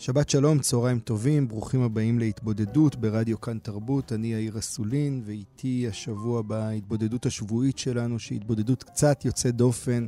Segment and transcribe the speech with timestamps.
[0.00, 4.12] שבת שלום, צהריים טובים, ברוכים הבאים להתבודדות ברדיו כאן תרבות.
[4.12, 10.06] אני יאיר אסולין, ואיתי השבוע בהתבודדות השבועית שלנו, שהיא התבודדות קצת יוצאת דופן,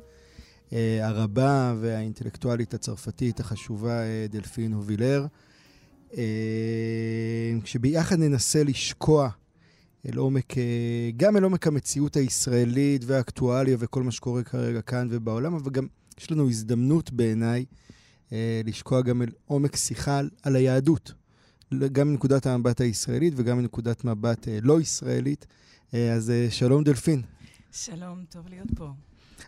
[0.72, 5.26] אה, הרבה והאינטלקטואלית הצרפתית החשובה אה, דלפין הובילר.
[6.16, 6.22] אה,
[7.62, 9.28] כשביחד ננסה לשקוע
[10.06, 15.54] אל עומק, אה, גם אל עומק המציאות הישראלית והאקטואליה וכל מה שקורה כרגע כאן ובעולם,
[15.54, 15.86] אבל גם
[16.20, 17.64] יש לנו הזדמנות בעיניי
[18.64, 21.12] לשקוע גם אל עומק שיחה על, היהדות,
[21.92, 25.46] גם מנקודת המבט הישראלית וגם מנקודת מבט אה, לא ישראלית.
[25.94, 27.22] אה, אז שלום דלפין.
[27.72, 28.88] שלום, טוב להיות פה.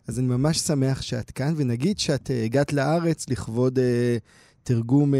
[0.06, 3.78] אז אני ממש שמח שאת כאן, ונגיד שאת הגעת לארץ לכבוד
[4.62, 5.14] תרגום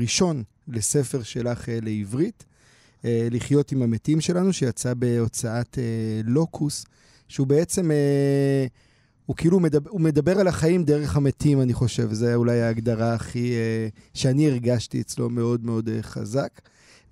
[0.00, 2.44] ראשון לספר שלך לעברית,
[3.04, 5.78] לחיות עם המתים שלנו, שיצא בהוצאת
[6.24, 6.84] לוקוס,
[7.28, 7.90] שהוא בעצם
[9.26, 12.12] הוא כאילו מדבר, הוא מדבר על החיים דרך המתים, אני חושב.
[12.12, 13.52] זו אולי ההגדרה הכי...
[13.52, 16.60] אה, שאני הרגשתי אצלו מאוד מאוד אה, חזק.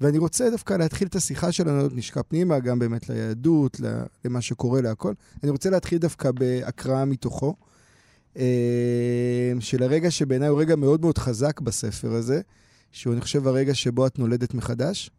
[0.01, 3.81] ואני רוצה דווקא להתחיל את השיחה שלנו, נשקע פנימה, גם באמת ליהדות,
[4.25, 5.13] למה שקורה, להכל.
[5.43, 7.55] אני רוצה להתחיל דווקא בהקראה מתוכו,
[8.37, 12.41] אה, של הרגע שבעיניי הוא רגע מאוד מאוד חזק בספר הזה,
[12.93, 15.11] שהוא, אני חושב, הרגע שבו את נולדת מחדש.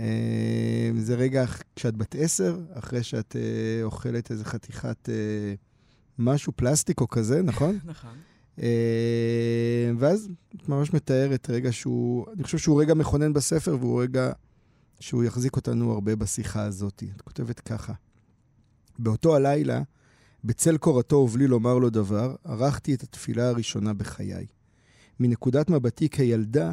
[0.00, 1.44] אה, זה רגע
[1.76, 5.08] כשאת בת עשר, אחרי שאת אה, אוכלת איזה חתיכת...
[6.18, 7.78] משהו פלסטיק או כזה, נכון?
[7.84, 8.16] נכון.
[8.62, 14.32] אה, ואז את ממש מתארת רגע שהוא, אני חושב שהוא רגע מכונן בספר, והוא רגע
[15.00, 17.02] שהוא יחזיק אותנו הרבה בשיחה הזאת.
[17.16, 17.92] את כותבת ככה:
[18.98, 19.82] באותו הלילה,
[20.44, 24.46] בצל קורתו ובלי לומר לו דבר, ערכתי את התפילה הראשונה בחיי.
[25.20, 26.72] מנקודת מבטי כילדה,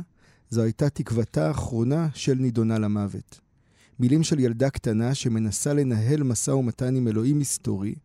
[0.49, 3.39] זו הייתה תקוותה האחרונה של נידונה למוות.
[3.99, 7.95] מילים של ילדה קטנה שמנסה לנהל משא ומתן עם אלוהים מסתורי,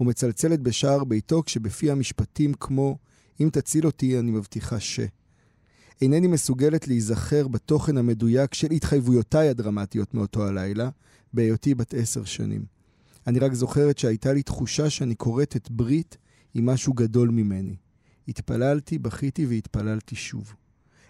[0.00, 2.98] ומצלצלת בשער ביתו כשבפי המשפטים כמו
[3.40, 5.00] אם תציל אותי, אני מבטיחה ש.
[6.02, 10.90] אינני מסוגלת להיזכר בתוכן המדויק של התחייבויותיי הדרמטיות מאותו הלילה,
[11.32, 12.64] בהיותי בת עשר שנים.
[13.26, 16.16] אני רק זוכרת שהייתה לי תחושה שאני כורתת ברית
[16.54, 17.76] עם משהו גדול ממני.
[18.28, 20.54] התפללתי, בכיתי והתפללתי שוב.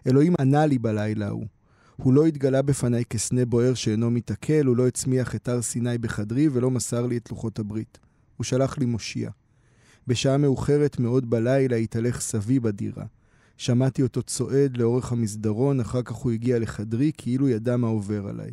[0.06, 1.46] אלוהים ענה לי בלילה ההוא.
[1.96, 6.48] הוא לא התגלה בפניי כסנה בוער שאינו מתעכל, הוא לא הצמיח את הר סיני בחדרי
[6.48, 7.98] ולא מסר לי את לוחות הברית.
[8.40, 9.30] הוא שלח לי מושיע.
[10.06, 13.04] בשעה מאוחרת מאוד בלילה התהלך סבי בדירה.
[13.56, 18.50] שמעתי אותו צועד לאורך המסדרון, אחר כך הוא הגיע לחדרי, כאילו ידע מה עובר עליי.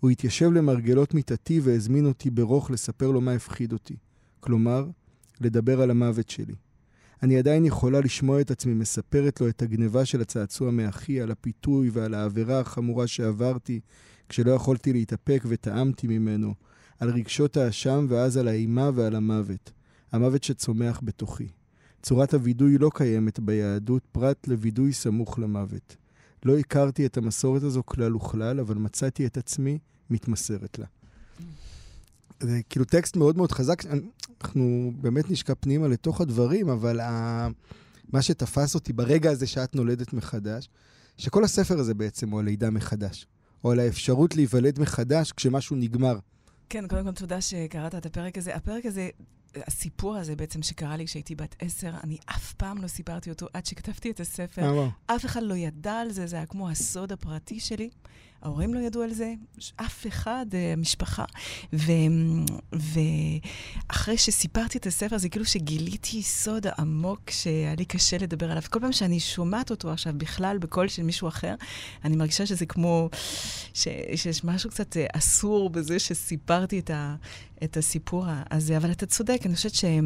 [0.00, 3.96] הוא התיישב למרגלות מיטתי והזמין אותי ברוך לספר לו מה הפחיד אותי.
[4.40, 4.88] כלומר,
[5.40, 6.54] לדבר על המוות שלי.
[7.22, 11.90] אני עדיין יכולה לשמוע את עצמי מספרת לו את הגניבה של הצעצוע מאחי, על הפיתוי
[11.90, 13.80] ועל העבירה החמורה שעברתי
[14.28, 16.54] כשלא יכולתי להתאפק וטעמתי ממנו,
[17.00, 19.70] על רגשות האשם ואז על האימה ועל המוות.
[20.12, 21.48] המוות שצומח בתוכי.
[22.02, 25.96] צורת הווידוי לא קיימת ביהדות פרט לווידוי סמוך למוות.
[26.44, 29.78] לא הכרתי את המסורת הזו כלל וכלל, אבל מצאתי את עצמי
[30.10, 30.86] מתמסרת לה.
[32.40, 33.82] זה כאילו טקסט מאוד מאוד חזק.
[34.40, 37.48] אנחנו באמת נשקע פנימה לתוך הדברים, אבל ה...
[38.12, 40.68] מה שתפס אותי ברגע הזה שאת נולדת מחדש,
[41.16, 43.26] שכל הספר הזה בעצם הוא על לידה מחדש,
[43.64, 46.18] או על האפשרות להיוולד מחדש כשמשהו נגמר.
[46.70, 48.54] כן, קודם כל תודה שקראת את הפרק הזה.
[48.54, 49.10] הפרק הזה,
[49.54, 53.66] הסיפור הזה בעצם שקרה לי כשהייתי בת עשר, אני אף פעם לא סיפרתי אותו עד
[53.66, 54.62] שכתבתי את הספר.
[55.06, 57.90] אף אחד לא ידע על זה, זה היה כמו הסוד הפרטי שלי.
[58.42, 59.34] ההורים לא ידעו על זה,
[59.76, 61.24] אף אחד, המשפחה.
[62.72, 68.62] ואחרי שסיפרתי את הספר, זה כאילו שגיליתי סוד עמוק שהיה לי קשה לדבר עליו.
[68.70, 71.54] כל פעם שאני שומעת אותו עכשיו בכלל בקול של מישהו אחר,
[72.04, 73.08] אני מרגישה שזה כמו,
[73.74, 77.16] ש, שיש משהו קצת אה, אסור בזה שסיפרתי את, ה,
[77.64, 78.76] את הסיפור הזה.
[78.76, 80.00] אבל אתה צודק, אני חושבת שאי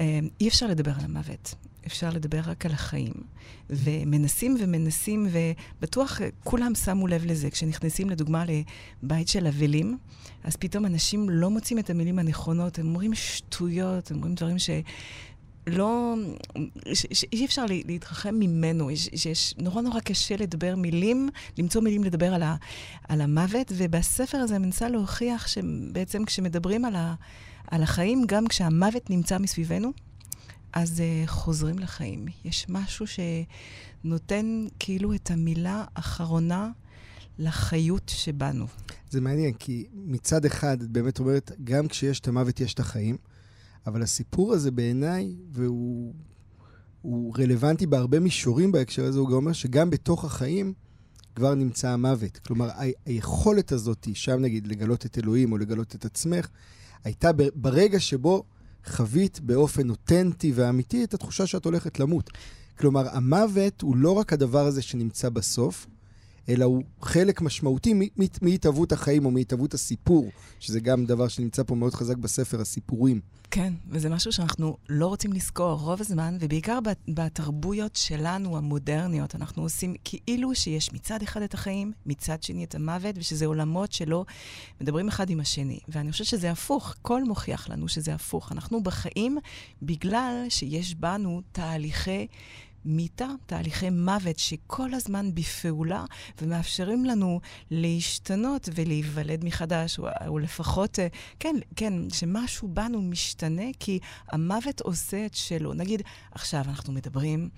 [0.00, 1.69] אה, אפשר לדבר על המוות.
[1.86, 3.12] אפשר לדבר רק על החיים.
[3.70, 7.50] ומנסים ומנסים, ובטוח כולם שמו לב לזה.
[7.50, 8.44] כשנכנסים לדוגמה
[9.02, 9.98] לבית של אבלים,
[10.44, 14.70] אז פתאום אנשים לא מוצאים את המילים הנכונות, הם אומרים שטויות, הם אומרים דברים ש...
[15.66, 16.14] לא,
[16.92, 21.28] שאי אפשר להתרחם ממנו, שיש נורא נורא קשה לדבר מילים,
[21.58, 22.56] למצוא מילים לדבר על, ה,
[23.08, 27.14] על המוות, ובספר הזה מנסה להוכיח שבעצם כשמדברים על, ה,
[27.66, 29.92] על החיים, גם כשהמוות נמצא מסביבנו,
[30.72, 32.26] אז uh, חוזרים לחיים.
[32.44, 36.70] יש משהו שנותן כאילו את המילה האחרונה
[37.38, 38.66] לחיות שבנו.
[39.10, 43.16] זה מעניין, כי מצד אחד, את באמת אומרת, גם כשיש את המוות יש את החיים,
[43.86, 46.14] אבל הסיפור הזה בעיניי, והוא
[47.02, 50.72] הוא רלוונטי בהרבה מישורים בהקשר הזה, הוא גם אומר שגם בתוך החיים
[51.34, 52.38] כבר נמצא המוות.
[52.38, 56.48] כלומר, ה- היכולת הזאת, שם נגיד, לגלות את אלוהים או לגלות את עצמך,
[57.04, 58.44] הייתה ברגע שבו
[58.86, 62.30] חווית באופן אותנטי ואמיתי את התחושה שאת הולכת למות.
[62.78, 65.86] כלומר, המוות הוא לא רק הדבר הזה שנמצא בסוף,
[66.48, 67.94] אלא הוא חלק משמעותי
[68.42, 73.20] מהתהוות החיים או מהתהוות הסיפור, שזה גם דבר שנמצא פה מאוד חזק בספר, הסיפורים.
[73.50, 76.78] כן, וזה משהו שאנחנו לא רוצים לזכור רוב הזמן, ובעיקר
[77.08, 83.14] בתרבויות שלנו, המודרניות, אנחנו עושים כאילו שיש מצד אחד את החיים, מצד שני את המוות,
[83.18, 84.24] ושזה עולמות שלא
[84.80, 85.78] מדברים אחד עם השני.
[85.88, 88.52] ואני חושבת שזה הפוך, הכל מוכיח לנו שזה הפוך.
[88.52, 89.38] אנחנו בחיים
[89.82, 92.26] בגלל שיש בנו תהליכי...
[92.84, 96.04] מיתה, תהליכי מוות שכל הזמן בפעולה
[96.42, 97.40] ומאפשרים לנו
[97.70, 101.06] להשתנות ולהיוולד מחדש, או, או לפחות, אה,
[101.38, 103.98] כן, כן, שמשהו בנו משתנה כי
[104.28, 105.74] המוות עושה את שלו.
[105.74, 107.48] נגיד, עכשיו אנחנו מדברים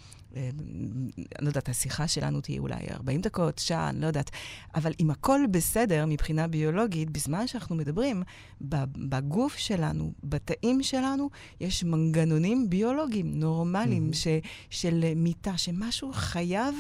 [1.41, 4.31] לא יודעת, השיחה שלנו תהיה אולי 40 דקות, שעה, אני לא יודעת.
[4.75, 8.23] אבל אם הכל בסדר מבחינה ביולוגית, בזמן שאנחנו מדברים,
[8.61, 11.31] בגוף שלנו, בתאים שלנו,
[11.61, 14.17] יש מנגנונים ביולוגיים נורמליים mm-hmm.
[14.17, 14.27] ש,
[14.71, 16.75] של מיטה, שמשהו חייב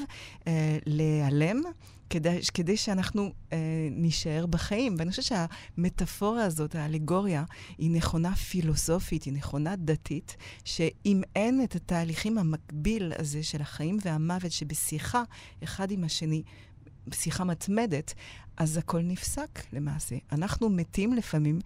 [0.46, 1.62] אה, להיעלם.
[2.12, 3.58] כדי, כדי שאנחנו אה,
[3.90, 4.94] נישאר בחיים.
[4.98, 7.44] ואני חושבת שהמטאפורה הזאת, האלגוריה,
[7.78, 14.52] היא נכונה פילוסופית, היא נכונה דתית, שאם אין את התהליכים המקביל הזה של החיים והמוות
[14.52, 15.22] שבשיחה
[15.64, 16.42] אחד עם השני,
[17.12, 18.14] שיחה מתמדת,
[18.56, 20.16] אז הכל נפסק למעשה.
[20.32, 21.58] אנחנו מתים לפעמים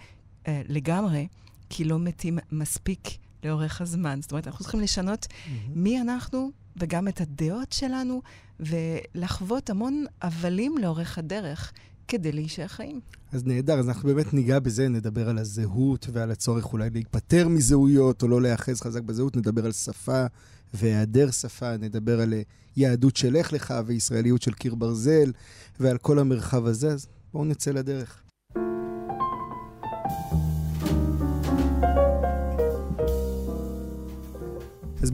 [0.49, 1.27] אה, לגמרי,
[1.71, 3.09] כי לא מתים מספיק
[3.45, 4.23] לאורך הזמן.
[4.23, 5.51] זאת אומרת, אנחנו צריכים לשנות mm-hmm.
[5.75, 6.51] מי אנחנו
[6.81, 8.23] וגם את הדעות שלנו,
[8.61, 11.73] ולחוות המון הבלים לאורך הדרך
[12.09, 13.01] כדי להישאר חיים.
[13.33, 18.23] אז נהדר, אז אנחנו באמת ניגע בזה, נדבר על הזהות ועל הצורך אולי להיפטר מזהויות
[18.23, 20.27] או לא להיאחז חזק בזהות, נדבר על שפה
[20.75, 22.35] והיעדר שפה, נדבר על
[22.77, 25.33] יהדות של לך לך וישראליות של קיר ברזל
[25.81, 28.23] ועל כל המרחב הזה, אז בואו נצא לדרך.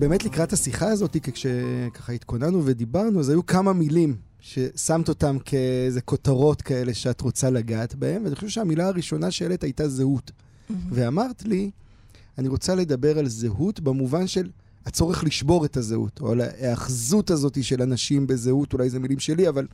[0.03, 6.63] באמת לקראת השיחה הזאת, כשככה התכוננו ודיברנו, אז היו כמה מילים ששמת אותם כאיזה כותרות
[6.63, 10.31] כאלה שאת רוצה לגעת בהן, ואני חושב שהמילה הראשונה שהעלית הייתה זהות.
[10.31, 10.73] Mm-hmm.
[10.91, 11.71] ואמרת לי,
[12.39, 14.51] אני רוצה לדבר על זהות במובן של
[14.87, 19.49] הצורך לשבור את הזהות, או על ההאחזות הזאת של אנשים בזהות, אולי זה מילים שלי,
[19.49, 19.67] אבל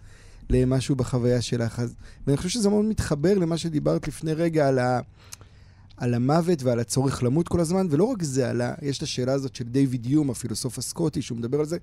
[0.51, 1.83] למשהו בחוויה שלך.
[2.27, 5.01] ואני חושב שזה מאוד מתחבר למה שדיברת לפני רגע על ה...
[5.99, 9.55] על המוות ועל הצורך למות כל הזמן, ולא רק זה עלה, יש את השאלה הזאת
[9.55, 11.79] של דיוויד יום, הפילוסוף הסקוטי, שהוא מדבר על זה,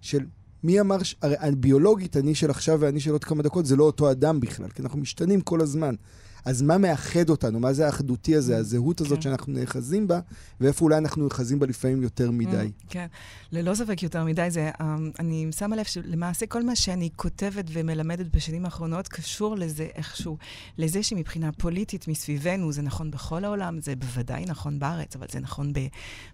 [0.00, 0.26] של
[0.64, 0.96] מי אמר.
[1.22, 4.68] הרי ביולוגית, אני של עכשיו ואני של עוד כמה דקות, זה לא אותו אדם בכלל,
[4.68, 5.94] כי אנחנו משתנים כל הזמן.
[6.44, 7.60] אז מה מאחד אותנו?
[7.60, 9.22] מה זה האחדותי הזה, mm, הזהות הזאת כן.
[9.22, 10.20] שאנחנו נאחזים בה,
[10.60, 12.70] ואיפה אולי אנחנו נאחזים בה לפעמים יותר mm, מדי?
[12.88, 13.06] כן,
[13.52, 14.50] ללא ספק יותר מדי.
[14.50, 14.82] זה, um,
[15.18, 20.38] אני שמה לב שלמעשה כל מה שאני כותבת ומלמדת בשנים האחרונות קשור לזה איכשהו,
[20.78, 25.72] לזה שמבחינה פוליטית מסביבנו, זה נכון בכל העולם, זה בוודאי נכון בארץ, אבל זה נכון
[25.72, 25.86] ב-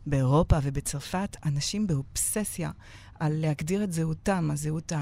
[0.06, 2.70] באירופה ובצרפת, אנשים באובססיה.
[3.20, 4.92] על להגדיר את זהותם, הזהות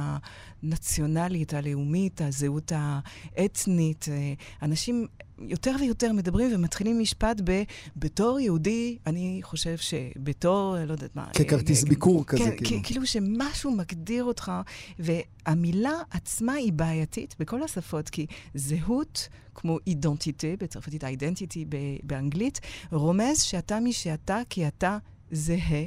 [0.62, 2.72] הנציונלית, הלאומית, הזהות
[3.36, 4.06] האתנית.
[4.08, 4.32] אה,
[4.62, 5.06] אנשים
[5.38, 7.62] יותר ויותר מדברים ומתחילים משפט ב...
[7.96, 11.26] בתור יהודי, אני חושב שבתור, לא יודעת מה...
[11.38, 12.82] ככרטיס אה, ביקור כזה, כן, כאילו.
[12.84, 14.52] כאילו שמשהו מגדיר אותך,
[14.98, 21.64] והמילה עצמה היא בעייתית בכל השפות, כי זהות, כמו אידנטיטה, בצרפתית אידנטיטי
[22.02, 22.60] באנגלית,
[22.92, 24.98] רומז שאתה מי שאתה כי אתה
[25.30, 25.84] זהה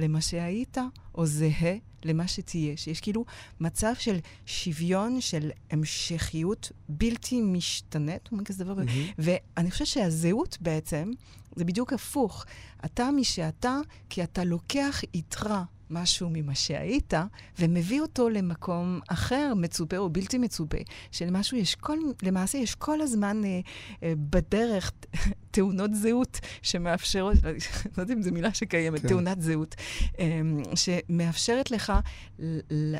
[0.00, 0.78] למה שהיית,
[1.14, 2.76] או זהה למה שתהיה.
[2.76, 3.24] שיש כאילו
[3.60, 8.82] מצב של שוויון, של המשכיות בלתי משתנית, אומרים כזה דבר.
[8.82, 9.14] Mm-hmm.
[9.18, 11.10] ואני חושבת שהזהות בעצם,
[11.56, 12.44] זה בדיוק הפוך.
[12.84, 13.78] אתה מי שאתה,
[14.10, 17.14] כי אתה לוקח יתרה משהו ממה שהיית,
[17.58, 20.78] ומביא אותו למקום אחר, מצופה או בלתי מצופה,
[21.10, 23.60] שלמשהו יש כל, למעשה יש כל הזמן אה,
[24.02, 24.92] אה, בדרך
[25.50, 29.08] תאונות זהות שמאפשרות, לא יודעת אם זו מילה שקיימת, כן.
[29.08, 29.74] תאונת זהות,
[30.18, 30.40] אה,
[30.74, 31.92] שמאפשרת לך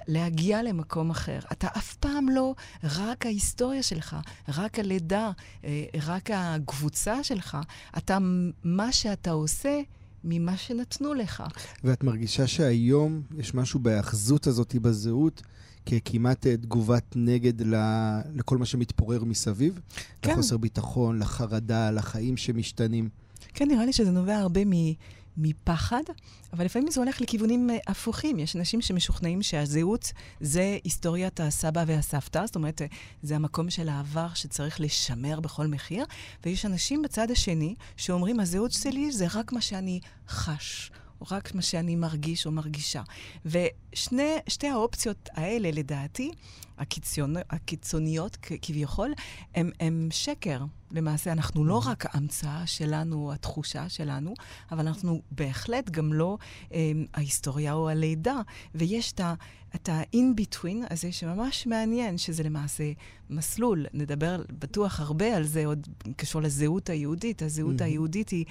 [0.09, 1.39] להגיע למקום אחר.
[1.53, 2.55] אתה אף פעם לא
[2.97, 4.17] רק ההיסטוריה שלך,
[4.49, 5.31] רק הלידה,
[5.65, 7.59] אה, רק הקבוצה שלך.
[7.99, 8.19] אתה,
[8.65, 9.81] מה שאתה עושה,
[10.25, 11.43] ממה שנתנו לך.
[11.85, 15.43] ואת מרגישה שהיום יש משהו בהאחזות הזאת בזהות,
[15.87, 17.75] ככמעט אה, תגובת נגד ל...
[18.35, 19.81] לכל מה שמתפורר מסביב?
[20.23, 20.33] כן.
[20.33, 23.09] לחוסר ביטחון, לחרדה, לחיים שמשתנים.
[23.55, 24.73] כן, נראה לי שזה נובע הרבה מ...
[25.43, 26.03] מפחד,
[26.53, 28.39] אבל לפעמים זה הולך לכיוונים אה, הפוכים.
[28.39, 32.87] יש אנשים שמשוכנעים שהזהות זה היסטוריית הסבא והסבתא, זאת אומרת, אה,
[33.23, 36.05] זה המקום של העבר שצריך לשמר בכל מחיר,
[36.45, 40.91] ויש אנשים בצד השני שאומרים, הזהות שלי זה רק מה שאני חש.
[41.21, 43.03] או רק מה שאני מרגיש או מרגישה.
[43.45, 46.31] ושתי האופציות האלה, לדעתי,
[46.79, 49.13] הקיצוני, הקיצוניות כביכול,
[49.55, 50.65] הם שקר.
[50.93, 54.35] למעשה, אנחנו לא רק ההמצאה שלנו, התחושה שלנו,
[54.73, 56.39] אבל אנחנו בהחלט גם לא
[56.73, 58.41] אה, ההיסטוריה או הלידה.
[58.75, 59.35] ויש את ה...
[59.75, 62.93] את ה-in-between הזה שממש מעניין, שזה למעשה
[63.31, 63.87] מסלול.
[63.95, 67.43] נדבר בטוח הרבה על זה, עוד קשור לזהות היהודית.
[67.43, 67.85] הזהות mm-hmm.
[67.85, 68.45] היהודית היא,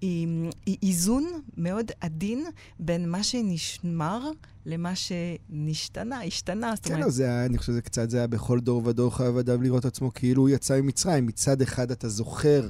[0.00, 1.24] היא, היא איזון
[1.56, 2.44] מאוד עדין
[2.78, 4.30] בין מה שנשמר
[4.66, 6.74] למה שנשתנה, השתנה.
[6.82, 7.04] כן, אומרת...
[7.04, 9.84] לא, זה היה, אני חושב שזה קצת, זה היה בכל דור ודור חייב אדם לראות
[9.84, 11.26] עצמו כאילו הוא יצא ממצרים.
[11.26, 12.68] מצד אחד אתה זוכר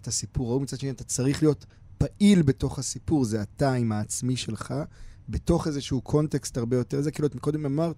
[0.00, 1.66] את הסיפור ההוא, מצד שני אתה צריך להיות
[1.98, 4.74] פעיל בתוך הסיפור, זה אתה עם העצמי שלך.
[5.28, 7.96] בתוך איזשהו context הרבה יותר, זה כאילו את מקודם אמרת,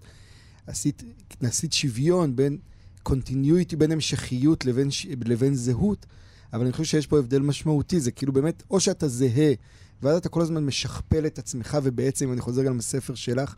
[0.67, 1.03] עשית,
[1.41, 2.57] עשית שוויון בין
[3.03, 4.89] continuity, בין המשכיות לבין,
[5.25, 6.05] לבין זהות,
[6.53, 9.53] אבל אני חושב שיש פה הבדל משמעותי, זה כאילו באמת, או שאתה זהה,
[10.01, 13.55] ואז אתה כל הזמן משכפל את עצמך, ובעצם, אני חוזר גם לספר שלך,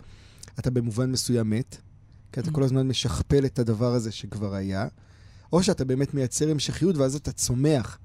[0.59, 1.77] אתה במובן מסוים מת,
[2.31, 2.53] כי אתה mm.
[2.53, 4.87] כל הזמן משכפל את הדבר הזה שכבר היה,
[5.53, 7.97] או שאתה באמת מייצר המשכיות, ואז אתה צומח.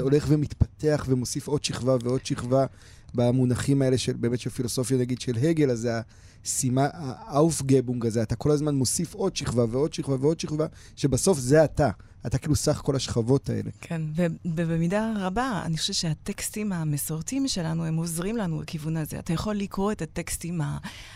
[0.00, 2.66] הולך ומתפתח ומוסיף עוד שכבה ועוד שכבה,
[3.14, 6.00] במונחים האלה של באמת של פילוסופיה, נגיד, של הגל, אז זה
[6.44, 11.64] הסימה, האופגבונג הזה, אתה כל הזמן מוסיף עוד שכבה ועוד שכבה ועוד שכבה, שבסוף זה
[11.64, 11.90] אתה.
[12.28, 13.70] אתה כאילו סך כל השכבות האלה.
[13.80, 14.02] כן,
[14.44, 19.18] ובמידה רבה, אני חושבת שהטקסטים המסורתיים שלנו, הם עוזרים לנו בכיוון הזה.
[19.18, 20.60] אתה יכול לקרוא את הטקסטים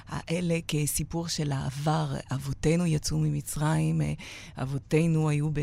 [0.09, 2.15] האלה כסיפור של העבר.
[2.35, 4.01] אבותינו יצאו ממצרים,
[4.57, 5.61] אבותינו היו ב...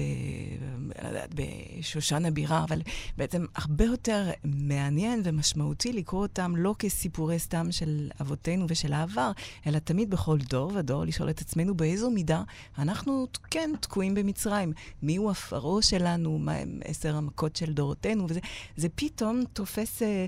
[1.35, 2.81] בשושן הבירה, אבל
[3.17, 9.31] בעצם הרבה יותר מעניין ומשמעותי לקרוא אותם לא כסיפורי סתם של אבותינו ושל העבר,
[9.67, 12.43] אלא תמיד בכל דור ודור לשאול את עצמנו באיזו מידה
[12.77, 14.73] אנחנו כן תקועים במצרים.
[15.03, 18.39] מי הוא הפרעה שלנו, מה הם עשר המכות של דורותינו, וזה
[18.77, 20.25] זה פתאום תופס אה,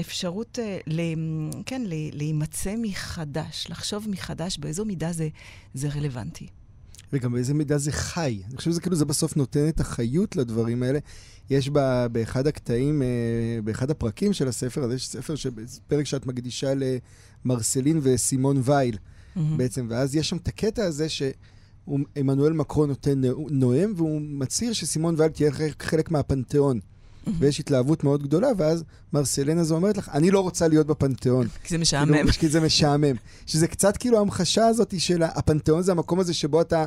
[0.00, 1.00] אפשרות, אה, ל,
[1.66, 5.28] כן, ל, להימצא מחדש, לחשוב מחדש באיזו מידה זה,
[5.74, 6.46] זה רלוונטי.
[7.12, 8.42] וגם באיזה מידה זה חי.
[8.48, 10.98] אני חושב שזה כאילו, זה בסוף נותן את החיות לדברים האלה.
[11.50, 13.08] יש בה, באחד הקטעים, אה,
[13.64, 15.34] באחד הפרקים של הספר, אז יש ספר,
[15.88, 16.72] פרק שאת מקדישה
[17.44, 19.40] למרסלין וסימון וייל, mm-hmm.
[19.56, 21.22] בעצם, ואז יש שם את הקטע הזה ש...
[22.16, 23.20] עמנואל מקרון נותן
[23.50, 26.80] נואם, והוא מצהיר שסימון וייל תהיה חלק מהפנתיאון.
[27.38, 31.46] ויש התלהבות מאוד גדולה, ואז מרסלן הזו אומרת לך, אני לא רוצה להיות בפנתיאון.
[31.64, 32.14] כי זה משעמם.
[32.14, 33.16] כאילו, כי זה משעמם.
[33.46, 36.86] שזה קצת כאילו המחשה הזאת של הפנתיאון זה המקום הזה שבו אתה,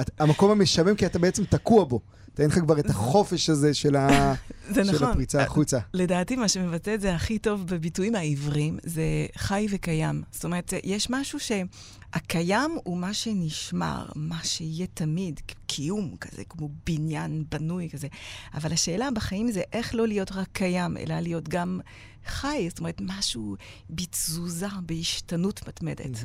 [0.00, 2.00] את, המקום המשעמם כי אתה בעצם תקוע בו.
[2.40, 4.34] אין לך כבר את החופש הזה של, ה...
[4.74, 5.08] של נכון.
[5.08, 5.78] הפריצה החוצה.
[5.94, 9.02] לדעתי, מה שמבטא את זה הכי טוב בביטויים העבריים, זה
[9.36, 10.22] חי וקיים.
[10.30, 17.44] זאת אומרת, יש משהו שהקיים הוא מה שנשמר, מה שיהיה תמיד, קיום כזה, כמו בניין
[17.50, 18.08] בנוי כזה.
[18.54, 21.80] אבל השאלה בחיים זה איך לא להיות רק קיים, אלא להיות גם
[22.26, 23.56] חי, זאת אומרת, משהו
[23.90, 26.18] בתזוזה, בהשתנות מתמדת.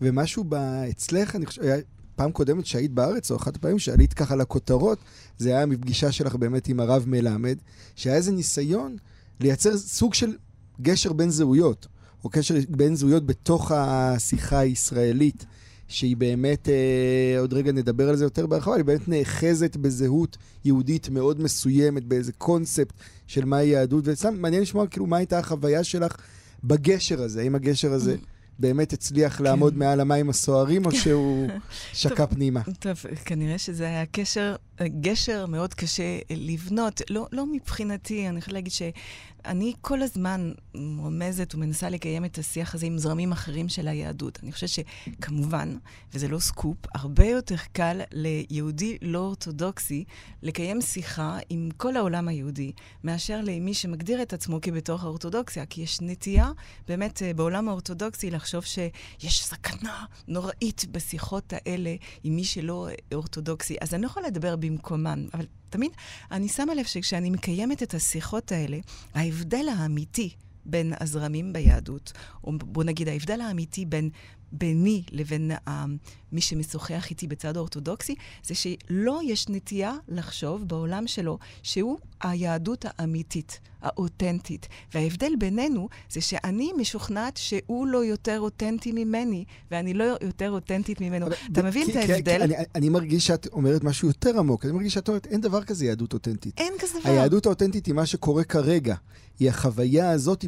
[0.00, 0.44] ומשהו
[0.90, 1.62] אצלך, אני חושב...
[2.16, 4.98] פעם קודמת שהיית בארץ, או אחת הפעמים שעלית ככה לכותרות,
[5.38, 7.58] זה היה מפגישה שלך באמת עם הרב מלמד,
[7.96, 8.96] שהיה איזה ניסיון
[9.40, 10.36] לייצר סוג של
[10.80, 11.86] גשר בין זהויות,
[12.24, 15.46] או קשר בין זהויות בתוך השיחה הישראלית,
[15.88, 21.08] שהיא באמת, אה, עוד רגע נדבר על זה יותר בהרחבה, היא באמת נאחזת בזהות יהודית
[21.08, 22.92] מאוד מסוימת, באיזה קונספט
[23.26, 26.16] של מהי יהדות, וסתם מעניין לשמוע כאילו מה הייתה החוויה שלך
[26.64, 28.16] בגשר הזה, האם הגשר הזה...
[28.62, 29.44] באמת הצליח כן.
[29.44, 31.48] לעמוד מעל המים הסוערים, או שהוא
[31.92, 32.60] שקע פנימה?
[32.78, 34.54] טוב, כנראה שזה היה קשר,
[34.88, 37.00] גשר מאוד קשה לבנות.
[37.10, 38.82] לא, לא מבחינתי, אני יכולה להגיד ש...
[39.44, 44.38] אני כל הזמן רומזת ומנסה לקיים את השיח הזה עם זרמים אחרים של היהדות.
[44.42, 45.76] אני חושבת שכמובן,
[46.14, 50.04] וזה לא סקופ, הרבה יותר קל ליהודי לא אורתודוקסי
[50.42, 52.72] לקיים שיחה עם כל העולם היהודי,
[53.04, 55.66] מאשר למי שמגדיר את עצמו כבתוך האורתודוקסיה.
[55.66, 56.50] כי יש נטייה
[56.88, 63.76] באמת אה, בעולם האורתודוקסי לחשוב שיש סכנה נוראית בשיחות האלה עם מי שלא אורתודוקסי.
[63.80, 65.90] אז אני לא יכולה לדבר במקומם, אבל תמיד
[66.30, 68.78] אני שמה לב שכשאני מקיימת את השיחות האלה,
[69.14, 70.30] ההבדל האמיתי
[70.64, 72.12] בין הזרמים ביהדות,
[72.44, 74.10] או בוא נגיד ההבדל האמיתי בין
[74.52, 75.50] ביני לבין
[76.32, 83.60] מי שמשוחח איתי בצד האורתודוקסי, זה שלא יש נטייה לחשוב בעולם שלו שהוא היהדות האמיתית,
[83.82, 84.68] האותנטית.
[84.94, 91.26] וההבדל בינינו זה שאני משוכנעת שהוא לא יותר אותנטי ממני, ואני לא יותר אותנטית ממנו.
[91.52, 92.42] אתה מבין את ההבדל?
[92.42, 94.64] אני, אני מרגיש שאת אומרת משהו יותר עמוק.
[94.64, 96.54] אני מרגיש שאת אומרת, אין דבר כזה יהדות אותנטית.
[96.58, 97.10] אין כזה דבר.
[97.10, 98.94] היהדות האותנטית היא מה שקורה כרגע.
[99.38, 100.44] היא החוויה הזאת,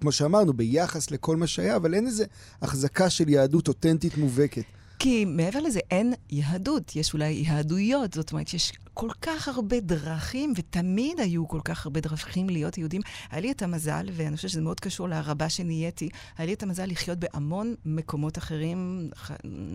[0.00, 2.24] כמו שאמרנו, ביחס לכל מה שהיה, אבל אין איזו
[2.62, 4.64] החזקה של יהדות אותנטית מובהקת.
[4.98, 10.52] כי מעבר לזה אין יהדות, יש אולי יהדויות, זאת אומרת, יש כל כך הרבה דרכים,
[10.56, 13.00] ותמיד היו כל כך הרבה דרכים להיות יהודים.
[13.30, 16.86] היה לי את המזל, ואני חושבת שזה מאוד קשור לרבה שנהייתי, היה לי את המזל
[16.86, 19.10] לחיות בהמון מקומות אחרים.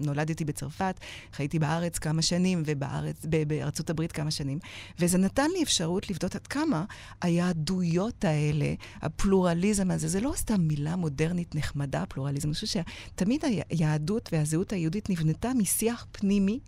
[0.05, 0.99] נולדתי בצרפת,
[1.33, 4.59] חייתי בארץ כמה שנים, ובארץ, בארצות הברית כמה שנים,
[4.99, 6.85] וזה נתן לי אפשרות לבדות עד כמה
[7.21, 12.47] היהדויות האלה, הפלורליזם הזה, זה לא סתם מילה מודרנית נחמדה, פלורליזם.
[12.47, 16.59] אני חושבת שתמיד היהדות והזהות היהודית נבנתה משיח פנימי.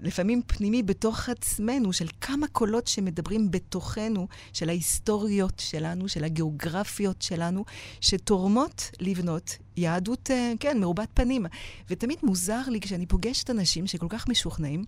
[0.00, 7.64] לפעמים פנימי בתוך עצמנו, של כמה קולות שמדברים בתוכנו, של ההיסטוריות שלנו, של הגיאוגרפיות שלנו,
[8.00, 11.46] שתורמות לבנות יהדות, אה, כן, מרובת פנים.
[11.90, 14.84] ותמיד מוזר לי כשאני פוגשת אנשים שכל כך משוכנעים,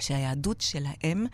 [0.00, 1.26] שהיהדות שלהם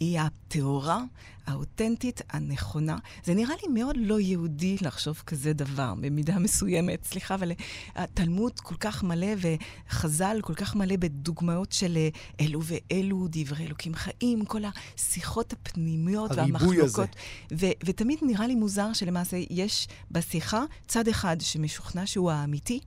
[0.00, 1.02] היא הטהורה,
[1.46, 2.98] האותנטית, הנכונה.
[3.24, 7.04] זה נראה לי מאוד לא יהודי לחשוב כזה דבר, במידה מסוימת.
[7.04, 7.52] סליחה, אבל
[7.94, 12.08] התלמוד כל כך מלא וחז"ל כל כך מלא בדוגמאות של אה,
[12.40, 17.16] אלו ואלו, דברי אלוקים חיים, כל השיחות הפנימיות והמחלוקות.
[17.50, 17.66] הזה.
[17.66, 22.80] ו- ותמיד נראה לי מוזר שלמעשה יש בשיחה צד אחד שמשוכנע שהוא האמיתי,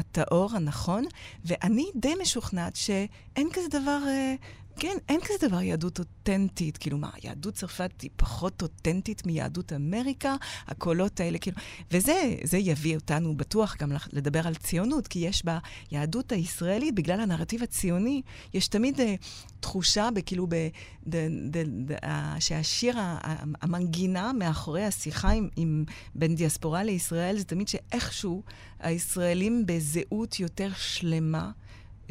[0.00, 1.04] הטהור, הנכון,
[1.44, 4.34] ואני די משוכנעת שאין כזה דבר אה,
[4.80, 6.78] כן, אין כזה דבר יהדות אותנטית.
[6.78, 10.34] כאילו, מה, יהדות צרפת היא פחות אותנטית מיהדות אמריקה?
[10.66, 11.56] הקולות האלה, כאילו...
[11.90, 15.42] וזה יביא אותנו בטוח גם לדבר על ציונות, כי יש
[15.90, 18.22] ביהדות הישראלית, בגלל הנרטיב הציוני,
[18.54, 19.02] יש תמיד uh,
[19.60, 20.54] תחושה, כאילו, ב,
[21.06, 21.16] ד,
[21.50, 21.56] ד,
[21.92, 22.06] ד, uh,
[22.38, 22.96] שהשיר,
[23.62, 25.84] המנגינה מאחורי השיחה עם, עם
[26.14, 28.42] בין דיאספורה לישראל, זה תמיד שאיכשהו
[28.78, 31.50] הישראלים בזהות יותר שלמה.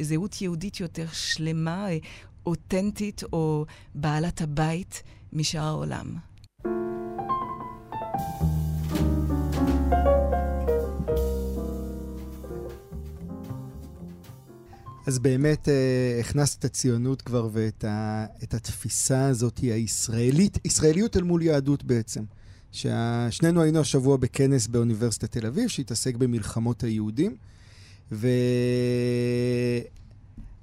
[0.02, 1.98] זהות יהודית יותר שלמה, אה,
[2.46, 6.16] אותנטית או בעלת הבית משאר העולם.
[15.06, 21.22] אז באמת אה, הכנסת את הציונות כבר ואת ה, את התפיסה הזאת הישראלית, ישראליות אל
[21.22, 22.24] מול יהדות בעצם.
[22.72, 27.36] ששנינו היינו השבוע בכנס באוניברסיטת תל אביב, שהתעסק במלחמות היהודים,
[28.12, 28.28] ו...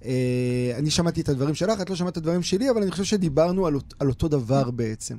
[0.06, 3.04] אה, אני שמעתי את הדברים שלך, את לא שמעת את הדברים שלי, אבל אני חושב
[3.04, 5.18] שדיברנו על, על אותו דבר בעצם.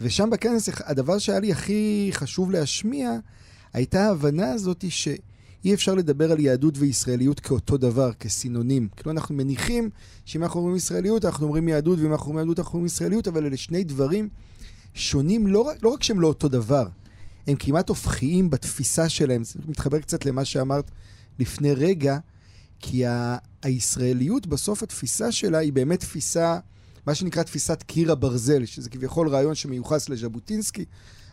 [0.00, 3.10] ושם בכנס, הדבר שהיה לי הכי חשוב להשמיע,
[3.72, 8.88] הייתה ההבנה הזאת שאי אפשר לדבר על יהדות וישראליות כאותו דבר, כסינונים.
[8.96, 9.90] כאילו אנחנו מניחים
[10.24, 13.46] שאם אנחנו אומרים ישראליות, אנחנו אומרים יהדות, ואם אנחנו אומרים יהדות, אנחנו אומרים ישראליות, אבל
[13.46, 14.28] אלה שני דברים
[14.94, 16.88] שונים, לא, לא רק שהם לא אותו דבר,
[17.46, 19.44] הם כמעט הופכיים בתפיסה שלהם.
[19.44, 20.90] זה מתחבר קצת למה שאמרת
[21.38, 22.18] לפני רגע,
[22.80, 26.58] כי ה- הישראליות, בסוף התפיסה שלה היא באמת תפיסה,
[27.06, 30.84] מה שנקרא תפיסת קיר הברזל, שזה כביכול רעיון שמיוחס לז'בוטינסקי,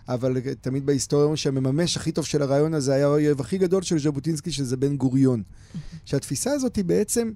[0.08, 4.00] אבל תמיד בהיסטוריה אומרים שהמממש הכי טוב של הרעיון הזה היה האויב הכי גדול של
[4.00, 5.44] ז'בוטינסקי, שזה בן גוריון.
[6.06, 7.32] שהתפיסה הזאת היא בעצם...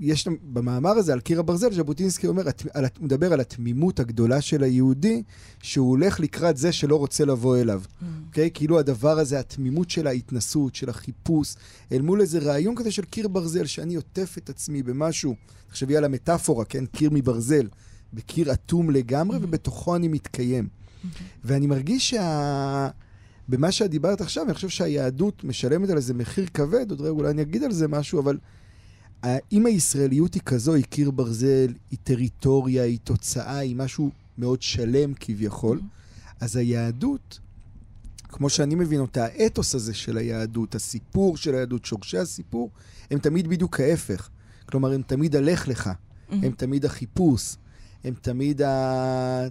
[0.00, 5.22] יש במאמר הזה על קיר הברזל, ז'בוטינסקי אומר, הוא מדבר על התמימות הגדולה של היהודי,
[5.62, 7.82] שהוא הולך לקראת זה שלא רוצה לבוא אליו.
[7.84, 8.04] Mm.
[8.26, 8.46] אוקיי?
[8.46, 8.50] Mm.
[8.50, 8.50] Okay?
[8.54, 11.54] כאילו הדבר הזה, התמימות של ההתנסות, של החיפוש,
[11.92, 15.34] אל מול איזה רעיון כזה של קיר ברזל, שאני עוטף את עצמי במשהו.
[15.68, 16.86] תחשבי על המטאפורה, כן?
[16.86, 17.68] קיר מברזל.
[18.12, 19.40] בקיר אטום לגמרי, mm.
[19.42, 20.68] ובתוכו אני מתקיים.
[20.68, 21.06] Mm-hmm.
[21.44, 22.88] ואני מרגיש שה...
[23.48, 27.30] במה שאת דיברת עכשיו, אני חושב שהיהדות משלמת על איזה מחיר כבד, עוד רגע אולי
[27.30, 28.38] אני אגיד על זה משהו, אבל
[29.52, 35.14] אם הישראליות היא כזו, היא קיר ברזל, היא טריטוריה, היא תוצאה, היא משהו מאוד שלם
[35.14, 36.34] כביכול, mm-hmm.
[36.40, 37.40] אז היהדות,
[38.28, 42.70] כמו שאני מבין אותה, האתוס הזה של היהדות, הסיפור של היהדות, שורשי הסיפור,
[43.10, 44.28] הם תמיד בדיוק ההפך.
[44.66, 46.34] כלומר, הם תמיד הלך לך, mm-hmm.
[46.42, 47.56] הם תמיד החיפוש,
[48.04, 49.46] הם תמיד ה...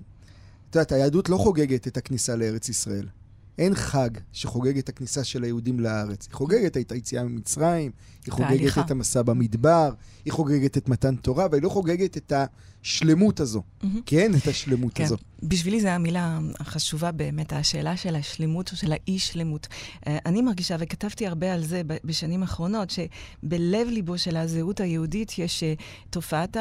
[0.69, 3.08] את יודעת, היהדות לא חוגגת את הכניסה לארץ ישראל.
[3.57, 6.27] אין חג שחוגג את הכניסה של היהודים לארץ.
[6.27, 7.91] היא חוגגת את היציאה ממצרים,
[8.25, 9.91] היא חוגגת את המסע במדבר,
[10.25, 12.33] היא חוגגת את מתן תורה, אבל היא לא חוגגת את
[12.86, 13.62] השלמות הזו.
[13.62, 13.86] Mm-hmm.
[14.06, 15.04] כן, את השלמות כן.
[15.04, 15.17] הזו.
[15.43, 19.67] בשבילי זו המילה החשובה באמת, השאלה של השלמות או של האי-שלמות.
[20.08, 25.63] אה, אני מרגישה, וכתבתי הרבה על זה בשנים האחרונות, שבלב ליבו של הזהות היהודית יש
[25.63, 25.74] אה,
[26.10, 26.58] תופעת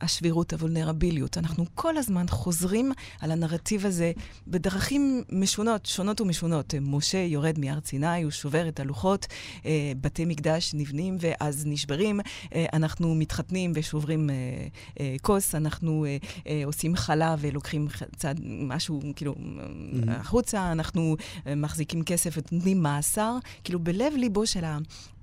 [0.00, 1.38] השבירות, הוולנרביליות.
[1.38, 4.12] אנחנו כל הזמן חוזרים על הנרטיב הזה
[4.48, 6.74] בדרכים משונות, שונות ומשונות.
[6.80, 9.26] משה יורד מהר סיני, הוא שובר את הלוחות,
[10.00, 12.20] בתי מקדש נבנים ואז נשברים,
[12.72, 14.30] אנחנו מתחתנים ושוברים
[15.22, 16.06] כוס, אנחנו
[16.64, 20.10] עושים חלה ולוקחים צד, משהו, כאילו, mm-hmm.
[20.10, 23.36] החוצה, אנחנו אה, מחזיקים כסף ונותנים מאסר.
[23.64, 24.64] כאילו, בלב ליבו של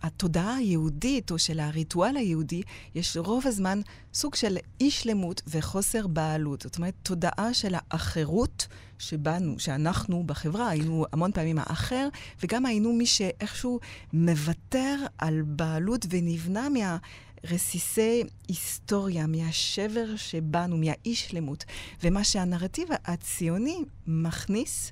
[0.03, 2.61] התודעה היהודית או של הריטואל היהודי,
[2.95, 3.79] יש רוב הזמן
[4.13, 6.61] סוג של אי-שלמות וחוסר בעלות.
[6.61, 8.67] זאת אומרת, תודעה של האחרות
[8.99, 12.07] שבנו, שאנחנו בחברה היינו המון פעמים האחר,
[12.43, 13.79] וגם היינו מי שאיכשהו
[14.13, 16.97] מוותר על בעלות ונבנה מה...
[17.43, 21.65] רסיסי היסטוריה, מהשבר שבאנו, מהאי-שלמות.
[22.03, 24.91] ומה שהנרטיב הציוני מכניס,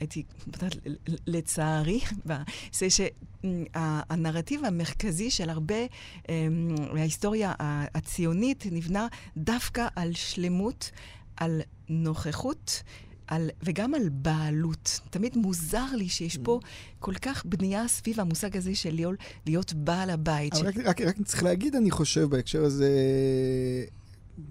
[0.00, 0.22] הייתי,
[1.26, 2.00] לצערי,
[2.72, 5.74] זה שהנרטיב המרכזי של הרבה
[6.28, 7.52] אמ, מההיסטוריה
[7.94, 10.90] הציונית נבנה דווקא על שלמות,
[11.36, 12.82] על נוכחות.
[13.30, 15.00] על, וגם על בעלות.
[15.10, 16.66] תמיד מוזר לי שיש פה mm.
[16.98, 19.14] כל כך בנייה סביב המושג הזה של להיות,
[19.46, 20.54] להיות בעל הבית.
[20.54, 20.76] אבל ש...
[20.76, 22.90] רק, רק, רק צריך להגיד, אני חושב, בהקשר הזה,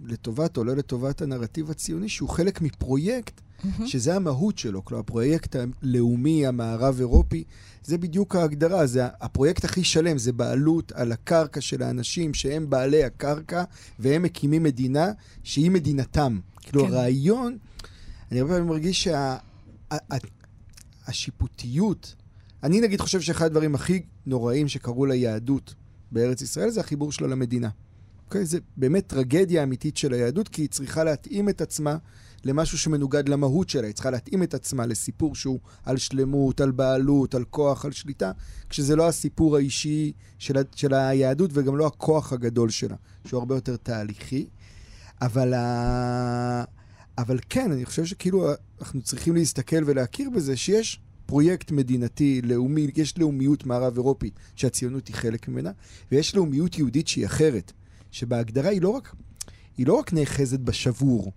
[0.05, 3.85] לטובת או לא לטובת הנרטיב הציוני, שהוא חלק מפרויקט, mm-hmm.
[3.85, 4.85] שזה המהות שלו.
[4.85, 7.43] כלומר, הפרויקט הלאומי, המערב-אירופי,
[7.83, 13.03] זה בדיוק ההגדרה, זה הפרויקט הכי שלם, זה בעלות על הקרקע של האנשים שהם בעלי
[13.03, 13.63] הקרקע,
[13.99, 15.11] והם מקימים מדינה
[15.43, 16.39] שהיא מדינתם.
[16.61, 16.93] כאילו, כן.
[16.93, 17.57] הרעיון...
[18.31, 19.07] אני הרבה פעמים מרגיש
[21.07, 22.15] שהשיפוטיות, שה,
[22.63, 25.75] אני נגיד חושב שאחד הדברים הכי נוראים שקרו ליהדות
[26.11, 27.69] בארץ ישראל זה החיבור שלה למדינה.
[28.25, 28.45] אוקיי?
[28.45, 31.97] זה באמת טרגדיה אמיתית של היהדות, כי היא צריכה להתאים את עצמה
[32.45, 33.87] למשהו שמנוגד למהות שלה.
[33.87, 38.31] היא צריכה להתאים את עצמה לסיפור שהוא על שלמות, על בעלות, על כוח, על שליטה,
[38.69, 43.75] כשזה לא הסיפור האישי של, של היהדות וגם לא הכוח הגדול שלה, שהוא הרבה יותר
[43.75, 44.47] תהליכי.
[45.21, 46.63] אבל ה...
[47.21, 48.47] אבל כן, אני חושב שכאילו
[48.82, 55.15] אנחנו צריכים להסתכל ולהכיר בזה שיש פרויקט מדינתי, לאומי, יש לאומיות מערב אירופית שהציונות היא
[55.15, 55.71] חלק ממנה,
[56.12, 57.71] ויש לאומיות יהודית שהיא אחרת,
[58.12, 59.15] שבהגדרה היא לא רק,
[59.77, 61.32] היא לא רק נאחזת בשבור,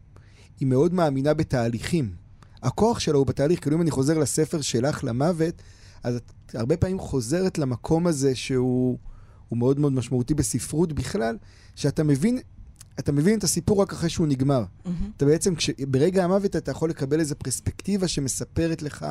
[0.60, 2.14] היא מאוד מאמינה בתהליכים.
[2.62, 5.62] הכוח שלה הוא בתהליך, כאילו אם אני חוזר לספר שלך למוות,
[6.02, 8.98] אז את הרבה פעמים חוזרת למקום הזה שהוא
[9.52, 11.36] מאוד מאוד משמעותי בספרות בכלל,
[11.74, 12.38] שאתה מבין
[12.98, 14.64] אתה מבין את הסיפור רק אחרי שהוא נגמר.
[14.64, 14.88] Mm-hmm.
[15.16, 19.06] אתה בעצם, כש, ברגע המוות אתה יכול לקבל איזו פרספקטיבה שמספרת לך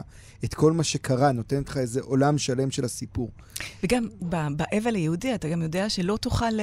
[0.46, 3.30] את כל מה שקרה, נותנת לך איזה עולם שלם של הסיפור.
[3.84, 4.08] וגם
[4.48, 6.60] באבל היהודי אתה גם יודע שלא תוכל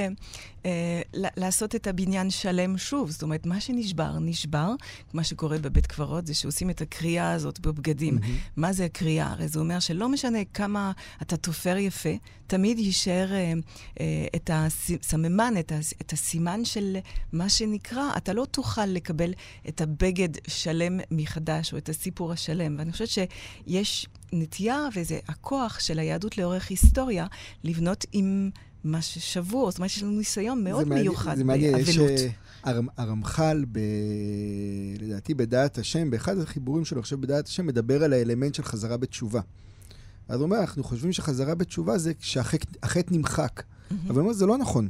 [0.66, 3.10] אה, לעשות את הבניין שלם שוב.
[3.10, 4.74] זאת אומרת, מה שנשבר, נשבר.
[5.12, 8.18] מה שקורה בבית קברות זה שעושים את הקריאה הזאת בבגדים.
[8.18, 8.50] Mm-hmm.
[8.56, 9.26] מה זה הקריאה?
[9.26, 13.52] הרי זה אומר שלא משנה כמה אתה תופר יפה, תמיד יישאר אה,
[14.00, 16.96] אה, את הסממן, את, הס, את הסימן של
[17.32, 19.32] מה שנקרא, אתה לא תוכל לקבל
[19.68, 22.74] את הבגד שלם מחדש, או את הסיפור השלם.
[22.78, 27.26] ואני חושבת שיש נטייה, וזה הכוח של היהדות לאורך היסטוריה,
[27.64, 28.50] לבנות עם...
[28.84, 31.38] מה ששבור, זאת אומרת, יש לנו ניסיון מאוד מיוחד באבלות.
[31.38, 31.98] זה מעניין, יש
[32.66, 33.78] אה, הרמח"ל, ב...
[35.00, 39.40] לדעתי בדעת השם, באחד החיבורים שלו, עכשיו בדעת השם, מדבר על האלמנט של חזרה בתשובה.
[40.28, 43.60] אז הוא אומר, אנחנו חושבים שחזרה בתשובה זה כשהחטא נמחק.
[43.60, 43.94] Mm-hmm.
[44.06, 44.88] אבל הוא אומר, זה לא נכון.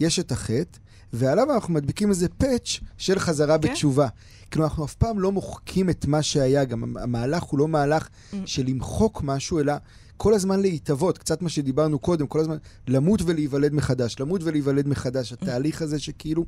[0.00, 0.78] יש את החטא,
[1.12, 3.68] ועליו אנחנו מדביקים איזה פאץ' של חזרה כן?
[3.68, 4.08] בתשובה.
[4.50, 8.36] כאילו, אנחנו אף פעם לא מוחקים את מה שהיה, גם המהלך הוא לא מהלך mm-hmm.
[8.46, 9.72] של למחוק משהו, אלא
[10.16, 12.56] כל הזמן להתהוות, קצת מה שדיברנו קודם, כל הזמן
[12.88, 15.32] למות ולהיוולד מחדש, למות ולהיוולד מחדש.
[15.32, 16.44] התהליך הזה שכאילו,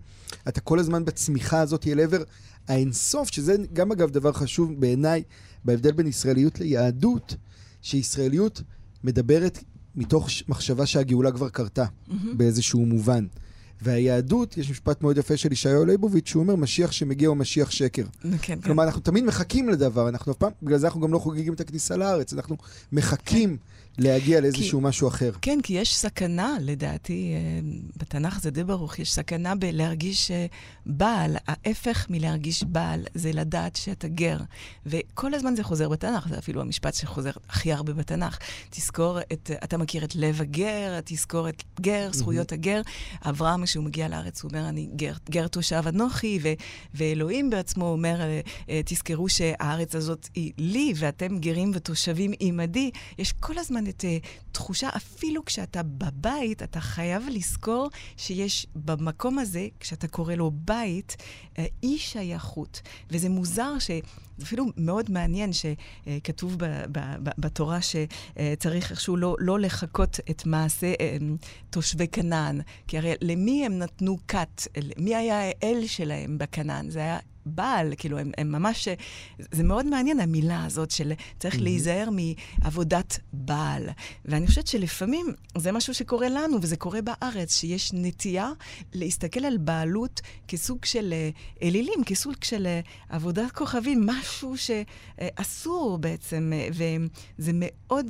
[0.48, 2.22] אתה כל הזמן בצמיחה הזאת אל עבר
[2.68, 5.22] האינסוף, שזה גם אגב דבר חשוב בעיניי,
[5.64, 7.36] בהבדל בין ישראליות ליהדות,
[7.82, 8.62] שישראליות
[9.04, 9.58] מדברת
[9.94, 12.12] מתוך מחשבה שהגאולה כבר קרתה, mm-hmm.
[12.36, 13.26] באיזשהו מובן.
[13.82, 18.04] והיהדות, יש משפט מאוד יפה של ישעיהו ליבוביץ', שהוא אומר, משיח שמגיע הוא משיח שקר.
[18.22, 18.60] כן, כן.
[18.60, 18.86] כלומר, כן.
[18.86, 21.96] אנחנו תמיד מחכים לדבר, אנחנו אף פעם, בגלל זה אנחנו גם לא חוגגים את הכניסה
[21.96, 22.56] לארץ, אנחנו
[22.92, 23.56] מחכים.
[23.56, 23.73] כן.
[23.98, 25.30] להגיע לאיזשהו כי, משהו אחר.
[25.42, 27.60] כן, כי יש סכנה, לדעתי, אה,
[27.96, 30.46] בתנ"ך זה די ברוך, יש סכנה בלהרגיש אה,
[30.86, 31.36] בעל.
[31.46, 34.38] ההפך מלהרגיש בעל זה לדעת שאתה גר.
[34.86, 38.38] וכל הזמן זה חוזר בתנ"ך, זה אפילו המשפט שחוזר הכי הרבה בתנ"ך.
[38.70, 42.54] תזכור את, אתה מכיר את לב הגר, תזכור את גר, זכויות mm-hmm.
[42.54, 42.80] הגר.
[43.22, 46.48] אברהם, כשהוא מגיע לארץ, הוא אומר, אני גר, גר תושב אנוכי, ו,
[46.94, 48.20] ואלוהים בעצמו אומר,
[48.68, 52.90] אה, תזכרו שהארץ הזאת היא לי, ואתם גרים ותושבים עימדי.
[53.18, 59.38] יש כל הזמן הזמן את uh, תחושה, אפילו כשאתה בבית, אתה חייב לזכור שיש במקום
[59.38, 61.16] הזה, כשאתה קורא לו בית,
[61.54, 62.80] uh, אי שייכות.
[63.10, 63.90] וזה מוזר ש...
[64.38, 70.46] זה אפילו מאוד מעניין שכתוב ב, ב, ב, בתורה שצריך איכשהו לא, לא לחכות את
[70.46, 71.16] מעשה אה,
[71.70, 72.60] תושבי כנען.
[72.88, 74.62] כי הרי למי הם נתנו כת?
[74.98, 76.90] מי היה האל שלהם בכנען?
[76.90, 78.88] זה היה בעל, כאילו, הם, הם ממש...
[79.38, 81.60] זה מאוד מעניין, המילה הזאת של צריך mm-hmm.
[81.60, 83.88] להיזהר מעבודת בעל.
[84.24, 85.26] ואני חושבת שלפעמים
[85.58, 88.50] זה משהו שקורה לנו, וזה קורה בארץ, שיש נטייה
[88.92, 91.30] להסתכל על בעלות כסוג של אה,
[91.62, 98.06] אלילים, כסוג של אה, עבודת כוכבים, משהו שאסור בעצם, אה, וזה מאוד...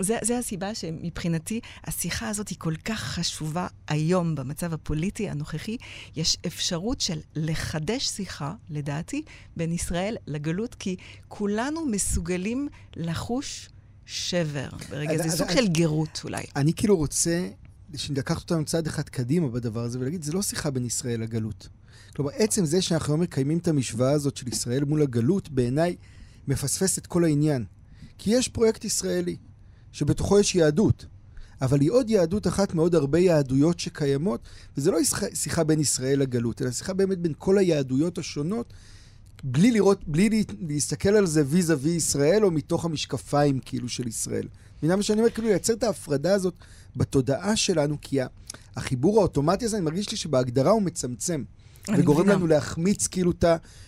[0.00, 5.76] זה, זה הסיבה שמבחינתי השיחה הזאת היא כל כך חשובה היום, במצב הפוליטי הנוכחי.
[6.16, 8.54] יש אפשרות של לחדש שיחה.
[8.70, 9.22] לדעתי,
[9.56, 10.96] בין ישראל לגלות, כי
[11.28, 13.68] כולנו מסוגלים לחוש
[14.06, 16.42] שבר ברגע, זה סוג של גרות אולי.
[16.56, 17.48] אני כאילו רוצה
[18.10, 21.68] לקחת אותנו צעד אחד קדימה בדבר הזה ולהגיד, זה לא שיחה בין ישראל לגלות.
[22.16, 25.96] כלומר, עצם זה שאנחנו היום מקיימים את המשוואה הזאת של ישראל מול הגלות, בעיניי
[26.48, 27.64] מפספס את כל העניין.
[28.18, 29.36] כי יש פרויקט ישראלי,
[29.92, 31.06] שבתוכו יש יהדות.
[31.62, 34.40] אבל היא עוד יהדות אחת מעוד הרבה יהדויות שקיימות,
[34.76, 34.98] וזה לא
[35.34, 38.72] שיחה בין ישראל לגלות, אלא שיחה באמת בין כל היהדויות השונות,
[39.44, 44.48] בלי לראות, בלי להסתכל על זה ויזה וי ישראל, או מתוך המשקפיים כאילו של ישראל.
[44.78, 45.30] מבינה מה שאני אומר?
[45.30, 46.54] כאילו לייצר את ההפרדה הזאת
[46.96, 48.18] בתודעה שלנו, כי
[48.76, 51.44] החיבור האוטומטי הזה, אני מרגיש לי שבהגדרה הוא מצמצם.
[51.98, 52.34] וגורם מבינה.
[52.34, 53.44] לנו להחמיץ כאילו את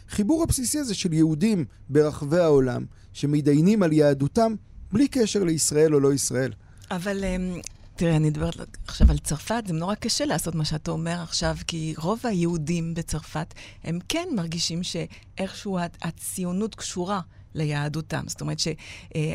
[0.09, 4.55] החיבור הבסיסי הזה של יהודים ברחבי העולם, שמתדיינים על יהדותם
[4.93, 6.53] בלי קשר לישראל או לא ישראל.
[6.91, 7.61] אבל אמ,
[7.97, 11.95] תראה, אני מדברת עכשיו על צרפת, זה נורא קשה לעשות מה שאתה אומר עכשיו, כי
[11.99, 17.21] רוב היהודים בצרפת, הם כן מרגישים שאיכשהו הציונות קשורה
[17.55, 18.25] ליהדותם.
[18.27, 18.59] זאת אומרת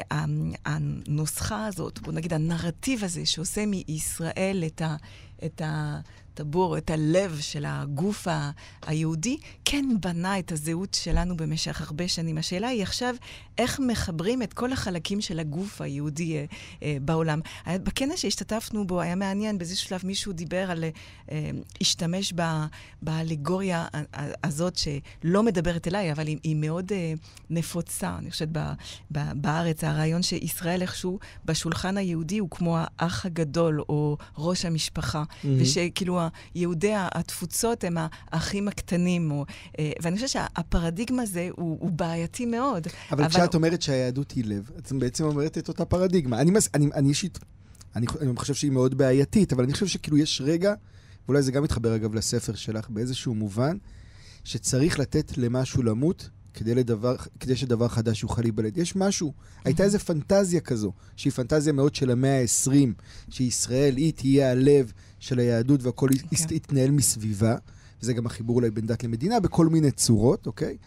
[0.10, 4.96] שהנוסחה הזאת, בוא נגיד הנרטיב הזה, שעושה מישראל את ה...
[5.46, 6.00] את ה
[6.34, 8.52] הטבור, את הלב של הגוף ה-
[8.86, 12.38] היהודי, כן בנה את הזהות שלנו במשך הרבה שנים.
[12.38, 13.15] השאלה היא עכשיו,
[13.58, 16.46] איך מחברים את כל החלקים של הגוף היהודי אה,
[16.84, 17.39] אה, בעולם.
[17.67, 20.84] בכנס שהשתתפנו בו היה מעניין, באיזשהו שלב מישהו דיבר על,
[21.32, 21.50] אה,
[21.82, 22.65] השתמש ב-
[23.02, 23.88] באלגוריה
[24.44, 27.13] הזאת, שלא מדברת אליי, אבל היא, היא מאוד אה,
[27.50, 28.72] נפוצה, אני חושבת, ב-
[29.12, 35.48] ב- בארץ, הרעיון שישראל איכשהו בשולחן היהודי הוא כמו האח הגדול, או ראש המשפחה, mm-hmm.
[35.60, 36.22] ושכאילו
[36.56, 37.98] יהודי התפוצות הם
[38.32, 39.32] האחים הקטנים.
[39.32, 39.46] או,
[39.80, 42.88] אה, ואני חושבת שהפרדיגמה הזה הוא, הוא בעייתי מאוד.
[43.12, 46.41] אבל, אבל כשאת אומרת שהיהדות היא לב, את בעצם אומרת את אותה פרדיגמה.
[46.41, 47.39] אני, אני, אני אישית,
[47.96, 50.74] אני, אני חושב שהיא מאוד בעייתית, אבל אני חושב שכאילו יש רגע,
[51.26, 53.78] ואולי זה גם מתחבר אגב לספר שלך באיזשהו מובן,
[54.44, 58.78] שצריך לתת למשהו למות כדי, לדבר, כדי שדבר חדש יוכל להיוולד.
[58.78, 59.34] יש משהו,
[59.65, 62.72] הייתה איזו פנטזיה כזו, שהיא פנטזיה מאוד של המאה ה-20,
[63.30, 64.91] שישראל היא תהיה הלב
[65.22, 66.38] של היהדות והכל okay.
[66.48, 66.56] כן.
[66.56, 67.56] יתנהל מסביבה,
[68.02, 70.78] וזה גם החיבור אולי בין דת למדינה בכל מיני צורות, אוקיי?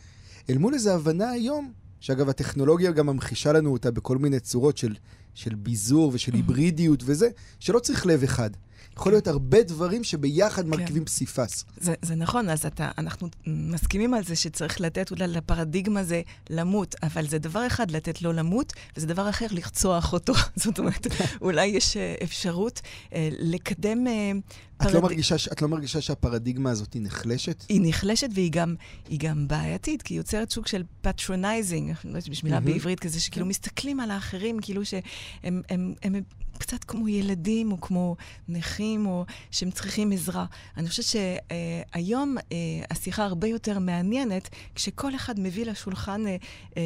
[0.50, 4.94] אל מול איזו הבנה היום, שאגב, הטכנולוגיה גם ממחישה לנו אותה בכל מיני צורות של,
[5.34, 7.28] של ביזור ושל היברידיות וזה,
[7.60, 8.50] שלא צריך לב אחד.
[8.96, 10.70] יכול להיות הרבה דברים שביחד כן.
[10.70, 11.64] מרכיבים פסיפס.
[11.76, 16.94] זה, זה נכון, אז אתה, אנחנו מסכימים על זה שצריך לתת אולי לפרדיגמה הזה למות,
[17.02, 20.32] אבל זה דבר אחד לתת לו למות, וזה דבר אחר לרצוח אותו.
[20.64, 21.06] זאת אומרת,
[21.40, 22.80] אולי יש אה, אפשרות
[23.14, 24.06] אה, לקדם...
[24.06, 24.32] אה,
[24.76, 24.94] את, פרד...
[24.94, 27.64] לא מרגישה, את לא מרגישה שהפרדיגמה הזאת היא נחלשת?
[27.68, 28.74] היא נחלשת והיא גם,
[29.16, 32.60] גם בעייתית, כי היא יוצרת סוג של patronizing, אני לא יודעת יש מילה.
[32.60, 35.02] בעברית כזה, שכאילו מסתכלים על האחרים, כאילו שהם
[35.44, 36.22] הם, הם, הם
[36.58, 38.16] קצת כמו ילדים או כמו
[38.48, 40.46] נכים, או שהם צריכים עזרה.
[40.76, 42.56] אני חושבת שהיום אה,
[42.90, 46.36] השיחה הרבה יותר מעניינת, כשכל אחד מביא לשולחן, אה,
[46.76, 46.82] אה,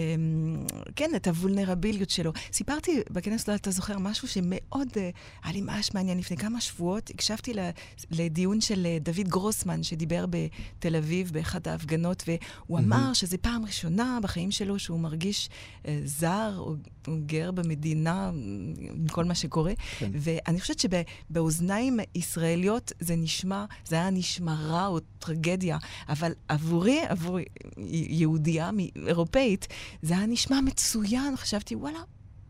[0.96, 2.32] כן, את הוולנרביליות שלו.
[2.52, 4.88] סיפרתי בכנס, לא אתה זוכר, משהו שמאוד
[5.44, 6.18] היה לי ממש מעניין.
[6.18, 7.52] לפני כמה שבועות הקשבתי
[8.10, 14.50] לדיון של דוד גרוסמן, שדיבר בתל אביב באחת ההפגנות, והוא אמר שזו פעם ראשונה בחיים
[14.50, 15.48] שלו שהוא מרגיש
[16.04, 16.74] זר או
[17.26, 18.30] גר במדינה,
[18.94, 19.57] עם כל מה שקורה.
[19.58, 19.72] קורה.
[19.98, 20.10] כן.
[20.14, 27.38] ואני חושבת שבאוזניים ישראליות זה נשמע, זה היה נשמע רע או טרגדיה, אבל עבורי, עבור
[28.08, 28.70] יהודייה
[29.06, 29.66] אירופאית,
[30.02, 31.36] זה היה נשמע מצוין.
[31.36, 31.98] חשבתי, וואלה,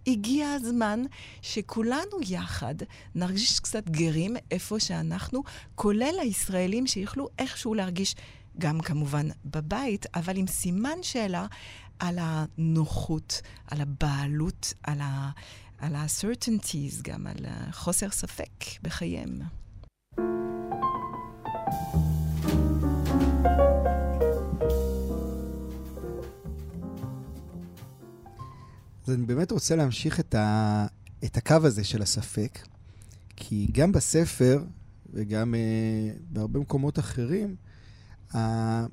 [0.07, 1.01] הגיע הזמן
[1.43, 2.75] שכולנו יחד
[3.15, 5.43] נרגיש קצת גרים איפה שאנחנו,
[5.75, 8.15] כולל הישראלים שיוכלו איכשהו להרגיש
[8.59, 11.47] גם כמובן בבית, אבל עם סימן שאלה
[11.99, 15.31] על הנוחות, על הבעלות, על ה...
[15.79, 19.39] על ה-certainties, גם על חוסר ספק בחייהם.
[29.07, 30.87] אז אני באמת רוצה להמשיך את, ה,
[31.25, 32.59] את הקו הזה של הספק,
[33.37, 34.65] כי גם בספר
[35.13, 37.57] וגם אה, בהרבה מקומות אחרים,
[38.35, 38.87] אה,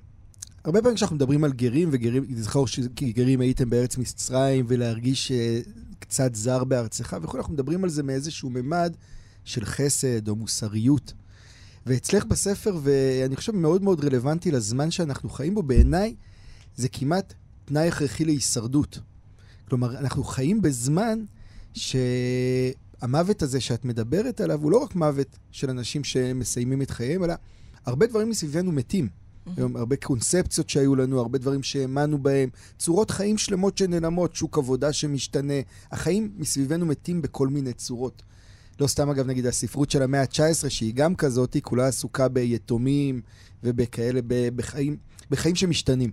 [0.63, 5.59] הרבה פעמים כשאנחנו מדברים על גרים, וגרים, זכור שגרים הייתם בארץ מצרים, ולהרגיש אה,
[6.07, 8.97] קצת זר בארצך וכו', אנחנו מדברים על זה מאיזשהו ממד
[9.43, 11.13] של חסד או מוסריות.
[11.85, 16.15] ואצלך בספר, ואני חושב מאוד מאוד רלוונטי לזמן שאנחנו חיים בו, בעיניי
[16.75, 17.33] זה כמעט
[17.65, 18.99] תנאי הכרחי להישרדות.
[19.69, 21.19] כלומר, אנחנו חיים בזמן
[21.73, 27.33] שהמוות הזה שאת מדברת עליו הוא לא רק מוות של אנשים שמסיימים את חייהם, אלא
[27.85, 29.24] הרבה דברים מסביבנו מתים.
[29.57, 34.93] היום הרבה קונספציות שהיו לנו, הרבה דברים שהאמנו בהם, צורות חיים שלמות שנעלמות, שוק עבודה
[34.93, 35.53] שמשתנה.
[35.91, 38.23] החיים מסביבנו מתים בכל מיני צורות.
[38.79, 43.21] לא סתם, אגב, נגיד הספרות של המאה ה-19, שהיא גם כזאת, היא כולה עסוקה ביתומים
[43.63, 44.19] ובכאלה,
[44.55, 44.97] בחיים,
[45.31, 46.11] בחיים שמשתנים.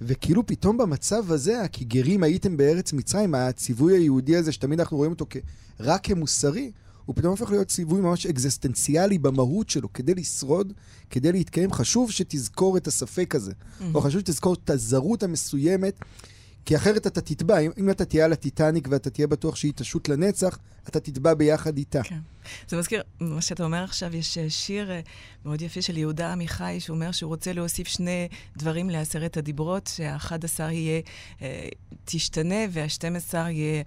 [0.00, 5.12] וכאילו פתאום במצב הזה, כי גרים הייתם בארץ מצרים, הציווי היהודי הזה, שתמיד אנחנו רואים
[5.12, 5.26] אותו
[5.80, 6.70] רק כמוסרי,
[7.10, 9.92] הוא פתאום הופך להיות ציווי ממש אקזיסטנציאלי במהות שלו.
[9.92, 10.72] כדי לשרוד,
[11.10, 13.52] כדי להתקיים, חשוב שתזכור את הספק הזה.
[13.52, 13.84] Mm-hmm.
[13.94, 15.94] או חשוב שתזכור את הזרות המסוימת,
[16.64, 17.58] כי אחרת אתה תטבע.
[17.58, 21.76] אם, אם אתה תהיה על הטיטניק ואתה תהיה בטוח שהיא תשוט לנצח, אתה תטבע ביחד
[21.76, 22.02] איתה.
[22.02, 22.18] כן.
[22.68, 25.00] זה מזכיר, מה שאתה אומר עכשיו, יש אה, שיר אה,
[25.44, 30.60] מאוד יפה של יהודה עמיחי, שהוא אומר שהוא רוצה להוסיף שני דברים לעשרת הדיברות, שה-11
[30.60, 31.00] יהיה
[31.42, 31.68] אה,
[32.04, 33.82] תשתנה, וה-12 יהיה...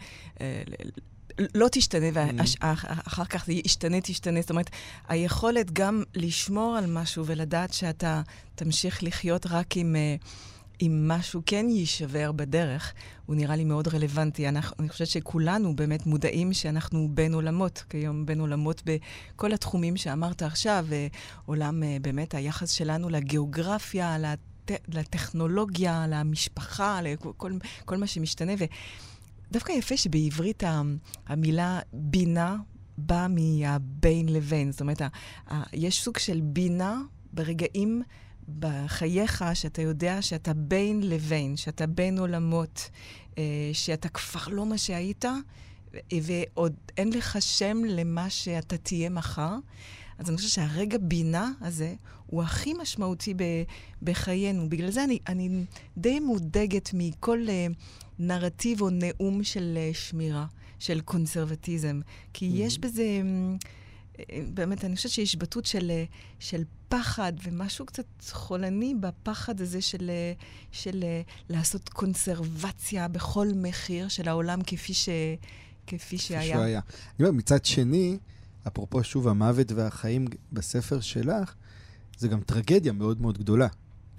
[1.56, 4.42] לא תשתנה, ואחר כך זה ישתנה, תשתנה.
[4.42, 4.70] זאת אומרת,
[5.08, 8.22] היכולת גם לשמור על משהו ולדעת שאתה
[8.56, 9.96] תמשיך לחיות רק עם...
[10.82, 12.94] אם משהו כן יישבר בדרך,
[13.26, 14.48] הוא נראה לי מאוד רלוונטי.
[14.50, 20.42] אנחנו, אני חושבת שכולנו באמת מודעים שאנחנו בין עולמות, כיום בין עולמות בכל התחומים שאמרת
[20.42, 20.86] עכשיו,
[21.46, 27.52] עולם באמת היחס שלנו לגיאוגרפיה, לט, לטכנולוגיה, למשפחה, לכל
[27.86, 28.54] כל מה שמשתנה.
[29.54, 30.64] ודווקא יפה שבעברית
[31.28, 32.58] המילה בינה
[32.98, 34.72] באה מהבין לבין.
[34.72, 35.02] זאת אומרת,
[35.74, 37.02] יש סוג של בינה
[37.34, 38.02] ברגעים...
[38.60, 42.90] בחייך, שאתה יודע שאתה בין לבין, שאתה בין עולמות,
[43.38, 45.26] אה, שאתה כבר לא מה שהיית,
[46.24, 49.56] ועוד אין לך שם למה שאתה תהיה מחר.
[50.18, 51.94] אז אני חושבת שהרגע בינה הזה
[52.26, 53.44] הוא הכי משמעותי ב,
[54.02, 54.70] בחיינו.
[54.70, 55.66] בגלל זה אני, אני
[55.98, 57.74] די מודאגת מכל uh,
[58.20, 60.46] נרטיב או נאום של uh, שמירה,
[60.80, 62.02] של קונסרבטיזם.
[62.34, 62.66] כי mm-hmm.
[62.66, 63.04] יש בזה...
[63.04, 63.66] Um,
[64.54, 65.92] באמת, אני חושבת שיש התבטאות של,
[66.40, 70.12] של פחד ומשהו קצת חולני בפחד הזה של,
[70.72, 71.04] של
[71.50, 75.10] לעשות קונסרבציה בכל מחיר של העולם כפי, ש,
[75.88, 76.64] כפי שהיה.
[76.64, 76.80] היה.
[77.20, 78.18] אני אומר, מצד שני,
[78.68, 81.54] אפרופו שוב המוות והחיים בספר שלך,
[82.18, 83.68] זה גם טרגדיה מאוד מאוד גדולה.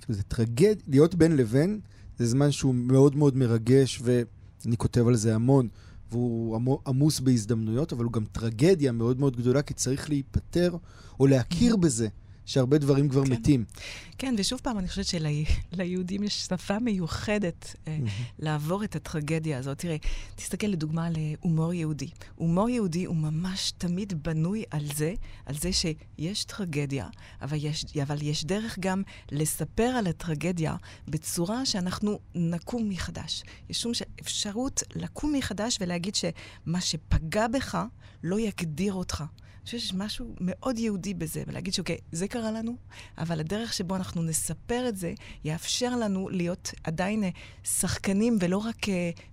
[0.09, 1.81] זה טרגד, להיות בין לבין,
[2.19, 5.69] זה זמן שהוא מאוד מאוד מרגש, ואני כותב על זה המון.
[6.11, 10.77] והוא עמוס בהזדמנויות, אבל הוא גם טרגדיה מאוד מאוד גדולה, כי צריך להיפטר
[11.21, 12.09] או להכיר בזה.
[12.47, 13.33] שהרבה דברים כבר כן.
[13.33, 13.65] מתים.
[14.19, 17.99] כן, ושוב פעם, אני חושבת שליהודים של יש שפה מיוחדת אה,
[18.39, 19.79] לעבור את הטרגדיה הזאת.
[19.79, 19.97] תראה,
[20.35, 22.09] תסתכל לדוגמה על הומור יהודי.
[22.35, 25.15] הומור יהודי הוא ממש תמיד בנוי על זה,
[25.47, 27.09] על זה שיש טרגדיה,
[27.43, 29.03] אבל יש, אבל יש דרך גם
[29.33, 30.77] לספר על הטרגדיה
[31.09, 33.43] בצורה שאנחנו נקום מחדש.
[33.69, 37.79] יש שום אפשרות לקום מחדש ולהגיד שמה שפגע בך
[38.23, 39.25] לא יגדיר אותך.
[39.65, 42.77] אני חושבת שיש משהו מאוד יהודי בזה, ולהגיד שאוקיי, זה קרה לנו,
[43.19, 47.29] אבל הדרך שבו אנחנו נספר את זה, יאפשר לנו להיות עדיין אה,
[47.65, 48.87] שחקנים ולא רק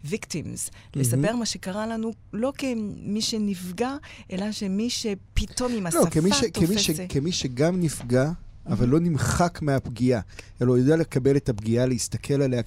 [0.04, 0.68] ויקטימס.
[0.68, 1.00] Uh, mm-hmm.
[1.00, 3.96] לספר מה שקרה לנו לא כמי שנפגע,
[4.32, 6.68] אלא שמי שפתאום עם לא, השפה כמי ש, תופס...
[6.68, 8.32] כמי, ש, כמי שגם נפגע,
[8.66, 10.22] אבל לא נמחק מהפגיעה,
[10.62, 12.62] אלא הוא יודע לקבל את הפגיעה, להסתכל עליה.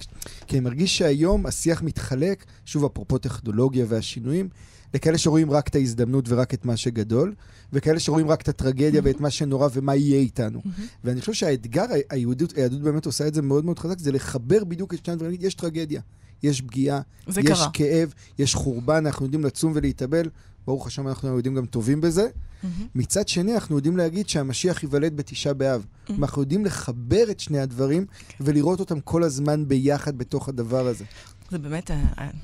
[0.47, 4.49] כי אני מרגיש שהיום השיח מתחלק, שוב, אפרופו טכנולוגיה והשינויים,
[4.95, 7.33] לכאלה שרואים רק את ההזדמנות ורק את מה שגדול,
[7.73, 10.61] וכאלה שרואים רק את הטרגדיה ואת מה שנורא ומה יהיה איתנו.
[11.03, 14.93] ואני חושב שהאתגר, היהודות, היהדות באמת עושה את זה מאוד מאוד חזק, זה לחבר בדיוק
[14.93, 15.35] את שני הדברים.
[15.39, 16.01] יש טרגדיה,
[16.43, 17.69] יש פגיעה, יש קרה.
[17.73, 20.29] כאב, יש חורבן, אנחנו יודעים לצום ולהתאבל.
[20.67, 22.27] ברוך השם, אנחנו יודעים גם טובים בזה.
[22.27, 22.67] Mm-hmm.
[22.95, 25.85] מצד שני, אנחנו יודעים להגיד שהמשיח ייוולד בתשעה באב.
[25.85, 26.13] Mm-hmm.
[26.19, 28.05] אנחנו יודעים לחבר את שני הדברים
[28.39, 31.05] ולראות אותם כל הזמן ביחד בתוך הדבר הזה.
[31.49, 31.91] זה באמת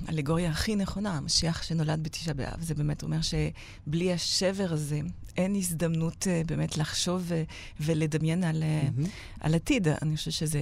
[0.07, 2.61] האלגוריה הכי נכונה, המשיח שנולד בתשעה באב.
[2.61, 4.99] זה באמת אומר שבלי השבר הזה,
[5.37, 9.07] אין הזדמנות uh, באמת לחשוב uh, ולדמיין על, mm-hmm.
[9.39, 9.87] על עתיד.
[9.87, 10.59] אני חושבת שזה,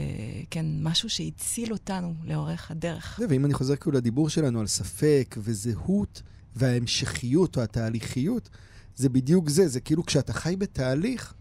[0.49, 3.19] כן, משהו שהציל אותנו לאורך הדרך.
[3.29, 6.21] ואם אני חוזר כאילו לדיבור שלנו על ספק וזהות
[6.55, 8.49] וההמשכיות או התהליכיות,
[8.95, 9.67] זה בדיוק זה.
[9.67, 11.33] זה כאילו כשאתה חי בתהליך,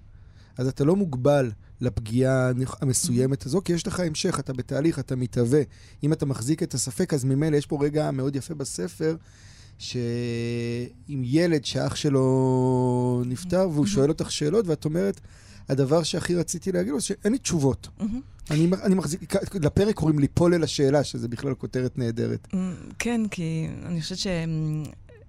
[0.56, 1.50] אז אתה לא מוגבל
[1.80, 5.62] לפגיעה המסוימת הזו, כי יש לך המשך, אתה בתהליך, אתה מתהווה.
[6.02, 9.16] אם אתה מחזיק את הספק, אז ממילא יש פה רגע מאוד יפה בספר,
[9.78, 15.20] שעם ילד שאח שלו נפטר, והוא שואל אותך שאלות, ואת אומרת,
[15.68, 17.88] הדבר שהכי רציתי להגיד לו, שאין לי תשובות.
[17.98, 18.20] מהמם.
[18.50, 22.48] אני, אני מחזיק, לפרק קוראים ליפול אל השאלה, שזה בכלל כותרת נהדרת.
[22.52, 22.56] Mm,
[22.98, 24.18] כן, כי אני חושבת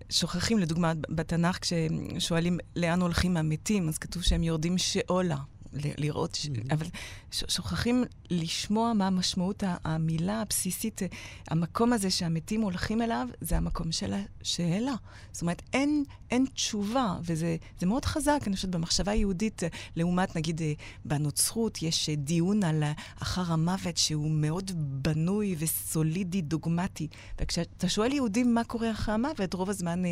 [0.10, 5.38] ששוכחים, לדוגמה, בתנ"ך, כששואלים לאן הולכים המתים, אז כתוב שהם יורדים שאולה.
[5.74, 6.46] לראות, ש...
[6.46, 6.74] Mhm.
[6.74, 6.86] אבל
[7.32, 11.02] ש- שוכחים לשמוע מה משמעות המילה הבסיסית.
[11.48, 14.94] המקום הזה שהמתים הולכים אליו, זה המקום של השאלה.
[15.32, 19.62] זאת אומרת, אין, אין תשובה, וזה זה מאוד חזק, אני חושבת, במחשבה היהודית,
[19.96, 20.62] לעומת, נגיד,
[21.06, 22.84] בנוצרות, יש דיון על
[23.22, 27.08] אחר המוות שהוא מאוד בנוי וסולידי, דוגמטי.
[27.42, 30.04] וכשאתה שואל יהודים מה קורה אחרי המוות, רוב הזמן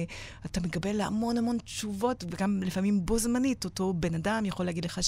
[0.45, 5.03] אתה מקבל המון המון תשובות, וגם לפעמים בו זמנית, אותו בן אדם יכול להגיד לך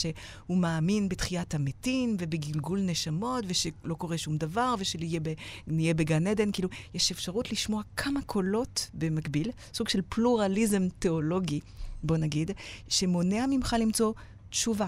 [0.50, 6.52] שהוא מאמין בתחיית המתים ובגלגול נשמות, ושלא קורה שום דבר, ושנהיה בגן עדן.
[6.52, 11.60] כאילו, יש אפשרות לשמוע כמה קולות במקביל, סוג של פלורליזם תיאולוגי,
[12.04, 12.52] בוא נגיד,
[12.88, 14.14] שמונע ממך למצוא
[14.50, 14.88] תשובה.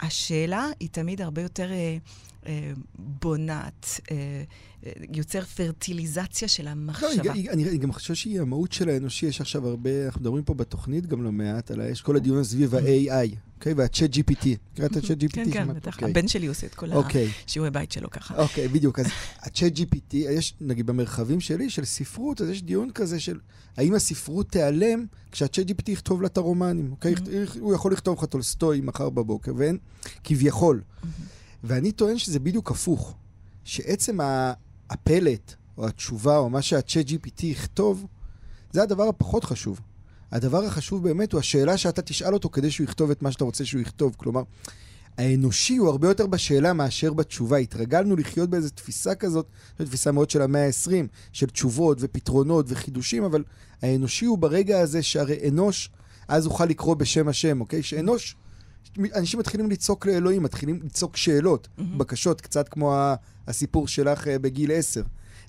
[0.00, 1.96] השאלה היא תמיד הרבה יותר אה,
[2.98, 4.16] בונעת, אה,
[4.86, 7.32] אה, יוצר פרטיליזציה של לא, המחשבה.
[7.32, 10.54] היא- אני, אני גם חושב שהיא המהות של האנושי, יש עכשיו הרבה, אנחנו מדברים פה
[10.54, 13.72] בתוכנית גם לא מעט, על יש כל הדיון סביב ה-AI, אוקיי?
[13.74, 14.46] וה-Chat GPT.
[14.76, 15.32] קראת את ה-Chat GPT?
[15.32, 15.68] כן, כן?
[15.74, 15.94] בטח.
[15.94, 16.10] אוקיי.
[16.10, 18.42] הבן שלי עושה את כל אוקיי, השיעורי בית שלו ככה.
[18.42, 18.98] אוקיי, בדיוק.
[18.98, 19.06] אז
[19.42, 23.38] ה-Chat GPT, יש, נגיד במרחבים שלי, של ספרות, אז יש דיון כזה של
[23.76, 27.14] האם הספרות תיעלם כשה-Chat GPT יכתוב לה את הרומנים, אוקיי?
[27.14, 27.18] Mhm.
[27.60, 29.78] הוא יכול לכתוב לך טולסטוי מחר בבוקר, ואין,
[30.24, 30.80] כביכול.
[31.64, 33.14] ואני טוען שזה בדיוק הפוך.
[33.64, 34.18] שעצם
[34.90, 38.06] הפלט, או התשובה, או מה שה-Chat GPT יכתוב,
[38.72, 39.80] זה הדבר הפחות חשוב.
[40.32, 43.64] הדבר החשוב באמת הוא השאלה שאתה תשאל אותו כדי שהוא יכתוב את מה שאתה רוצה
[43.64, 44.14] שהוא יכתוב.
[44.16, 44.42] כלומר,
[45.18, 47.56] האנושי הוא הרבה יותר בשאלה מאשר בתשובה.
[47.56, 49.46] התרגלנו לחיות באיזו תפיסה כזאת,
[49.78, 50.90] זו תפיסה מאוד של המאה ה-20,
[51.32, 53.44] של תשובות ופתרונות וחידושים, אבל
[53.82, 55.90] האנושי הוא ברגע הזה שהרי אנוש,
[56.28, 57.82] אז אוכל לקרוא בשם השם, אוקיי?
[57.82, 58.36] שאנוש,
[59.14, 61.98] אנשים מתחילים לצעוק לאלוהים, מתחילים לצעוק שאלות, מהמם.
[61.98, 62.96] בקשות, קצת כמו
[63.48, 65.02] הסיפור שלך אה, בגיל עשר.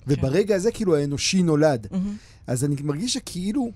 [0.06, 1.86] וברגע הזה כאילו האנושי נולד.
[1.90, 2.16] מהמם.
[2.46, 3.70] אז אני מרגיש שכאילו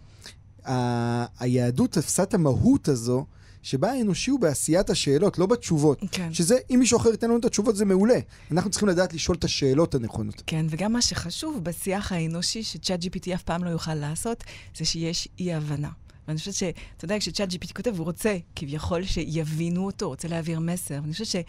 [0.67, 3.27] ה- היהדות תפסה את המהות הזו,
[3.63, 5.99] שבה האנושי הוא בעשיית השאלות, לא בתשובות.
[6.13, 6.33] כן.
[6.35, 8.19] שזה, אם מישהו אחר ייתן לנו את התשובות, זה מעולה.
[8.51, 10.43] אנחנו צריכים לדעת לשאול את השאלות הנכונות.
[10.47, 14.45] כן, וגם מה שחשוב בשיח האנושי, שצ'אט GPT אף פעם לא יוכל לעשות,
[14.79, 15.89] זה שיש אי-הבנה.
[16.29, 20.99] ואני חושבת שאתה יודע, כשצ'אט GPT כותב, הוא רוצה כביכול שיבינו אותו, רוצה להעביר מסר.
[21.03, 21.45] ואני חושבת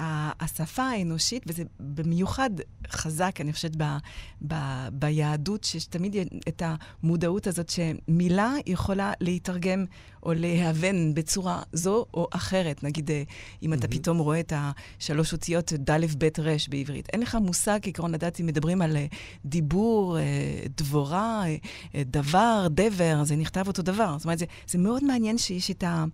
[0.00, 2.50] שהשפה האנושית, וזה במיוחד
[2.88, 3.84] חזק, אני חושבת, ב,
[4.48, 4.54] ב,
[4.92, 6.16] ביהדות, שיש תמיד
[6.48, 9.84] את המודעות הזאת שמילה יכולה להתרגם
[10.22, 12.82] או להיאבן בצורה זו או אחרת.
[12.82, 13.22] נגיד, אה,
[13.62, 13.98] אם אתה מהמם.
[13.98, 17.08] פתאום רואה את השלוש אותיות ד' ב' ר' בעברית.
[17.12, 19.06] אין לך מושג, כעקרון לדעת, אם מדברים על אה,
[19.44, 20.22] דיבור, אה,
[20.76, 21.44] דבורה,
[21.94, 24.14] דבר, דבר, זה נכתב אותו דבר.
[24.18, 26.04] זאת אומרת, זה, זה מאוד מעניין שיש את, ה,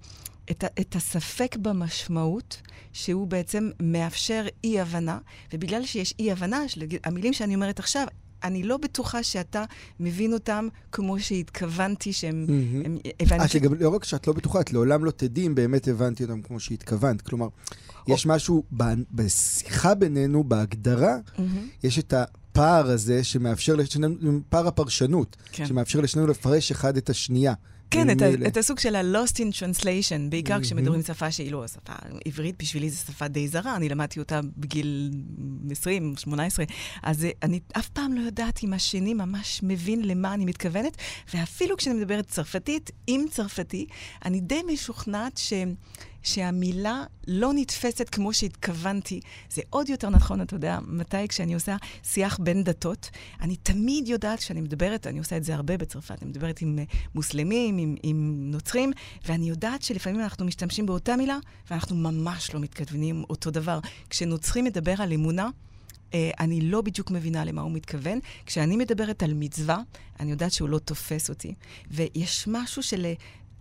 [0.51, 2.63] את, את הספק במשמעות,
[2.93, 5.19] שהוא בעצם מאפשר אי-הבנה,
[5.53, 6.63] ובגלל שיש אי-הבנה,
[7.05, 8.07] המילים שאני אומרת עכשיו,
[8.45, 9.65] אני לא בטוחה שאתה
[10.01, 12.47] מבין אותם כמו שהתכוונתי שהם...
[12.85, 13.45] הם, הבנתי...
[13.45, 13.83] את לגב...
[13.83, 17.23] לא רק שאת לא בטוחה, את לעולם לא תדעי אם באמת הבנתי אותם כמו שהתכוונת.
[17.23, 17.49] כלומר,
[18.09, 18.83] יש משהו ב...
[19.13, 25.67] בשיחה בינינו, בהגדרה, מהמם, יש את הפער הזה שמאפשר לשנינו, פער הפרשנות, כן.
[25.67, 27.55] שמאפשר לשנינו לפרש אחד את השנייה.
[27.93, 30.65] כן, את, ה, את הסוג של ה-lost in translation, בעיקר מהמם.
[30.65, 31.93] כשמדברים שפה שהיא לא שפה
[32.25, 35.11] עברית, בשבילי זו שפה די זרה, אני למדתי אותה בגיל
[35.71, 36.65] 20, 18,
[37.03, 40.97] אז אני אף פעם לא יודעת אם השני ממש מבין למה אני מתכוונת,
[41.35, 43.87] ואפילו כשאני מדברת צרפתית, עם צרפתי,
[44.25, 45.53] אני די משוכנעת ש...
[46.23, 49.21] שהמילה לא נתפסת כמו שהתכוונתי.
[49.51, 53.11] זה עוד יותר נכון, אתה יודע, מתי כשאני עושה שיח בין דתות,
[53.41, 56.85] אני תמיד יודעת, כשאני מדברת, אני עושה את זה הרבה בצרפת, אני מדברת עם אה,
[57.15, 58.93] מוסלמים, עם, עם נוצרים,
[59.27, 61.39] ואני יודעת שלפעמים אנחנו משתמשים באותה מילה,
[61.71, 63.79] ואנחנו ממש לא מתכוונים אותו דבר.
[64.11, 65.49] כשנוצרי מדבר על אמונה,
[66.15, 68.19] אה, אני לא בדיוק מבינה למה הוא מתכוון.
[68.47, 69.79] כשאני מדברת על מצווה,
[70.21, 71.55] אני יודעת שהוא לא תופס אותי.
[71.91, 73.13] ויש משהו של אה,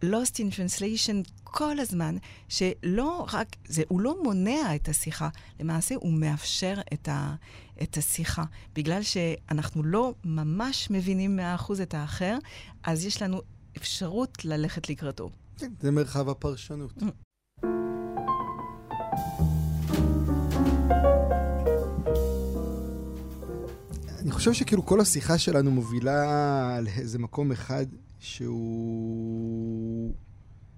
[0.04, 2.16] lost in translation כל הזמן,
[2.50, 5.30] שלא רק, זה, הוא לא מונע את השיחה,
[5.60, 7.36] למעשה הוא מאפשר את, ה,
[7.82, 8.44] את השיחה.
[8.76, 12.38] בגלל שאנחנו לא ממש מבינים מאה אחוז את האחר,
[12.84, 13.42] אז יש לנו
[13.78, 15.30] אפשרות ללכת לקראתו.
[15.58, 16.94] כן, זה מרחב הפרשנות.
[24.20, 27.86] אני חושב שכאילו כל השיחה שלנו מובילה לאיזה מקום אחד
[28.22, 30.14] שהוא...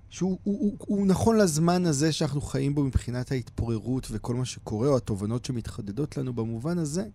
[0.09, 4.87] שהוא הוא, הוא, הוא נכון לזמן הזה שאנחנו חיים בו מבחינת ההתפוררות וכל מה שקורה,
[4.87, 7.05] או התובנות שמתחדדות לנו במובן הזה,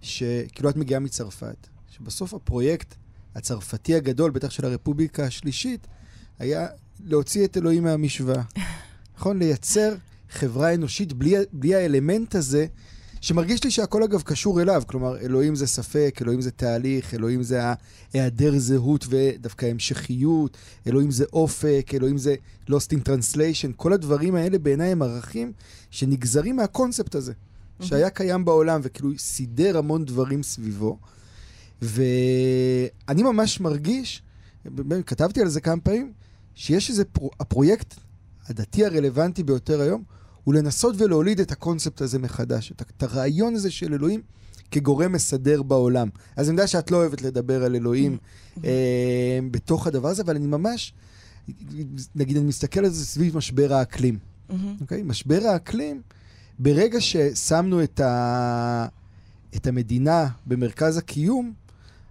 [0.00, 2.94] שכאילו את מגיעה מצרפת, שבסוף הפרויקט
[3.34, 5.86] הצרפתי הגדול, בטח של הרפובליקה השלישית,
[6.38, 6.66] היה
[7.04, 8.42] להוציא את אלוהים מהמשוואה.
[9.16, 9.38] נכון?
[9.38, 9.94] לייצר
[10.30, 12.66] חברה אנושית בלי, בלי האלמנט הזה,
[13.20, 14.82] שמרגיש לי שהכל אגב קשור אליו.
[14.86, 17.60] כלומר, אלוהים זה ספק, אלוהים זה תהליך, אלוהים זה
[18.12, 20.56] היעדר זהות ודווקא המשכיות,
[20.86, 22.34] אלוהים זה אופק, אלוהים זה
[22.70, 23.72] lost in translation.
[23.76, 25.52] כל הדברים האלה בעיניי הם ערכים
[25.90, 27.32] שנגזרים מהקונספט הזה,
[27.80, 30.98] שהיה קיים בעולם וכאילו סידר המון דברים סביבו.
[31.82, 34.22] ואני ממש מרגיש,
[35.06, 36.12] כתבתי על זה כמה פעמים,
[36.54, 37.94] שיש איזה פרו, הפרויקט
[38.48, 40.02] הדתי הרלוונטי ביותר היום,
[40.44, 44.20] הוא לנסות ולהוליד את הקונספט הזה מחדש, את, את הרעיון הזה של אלוהים
[44.70, 46.08] כגורם מסדר בעולם.
[46.36, 48.60] אז אני יודע שאת לא אוהבת לדבר על אלוהים mm-hmm.
[48.64, 50.92] אה, בתוך הדבר הזה, אבל אני ממש,
[52.14, 54.14] נגיד, אני מסתכל על זה סביב משבר האקלים.
[54.14, 54.52] Mm-hmm.
[54.52, 54.80] Okay?
[54.80, 55.02] אוקיי?
[55.02, 56.02] משבר האקלים,
[56.58, 58.86] ברגע ששמנו את, ה,
[59.56, 61.52] את המדינה במרכז הקיום,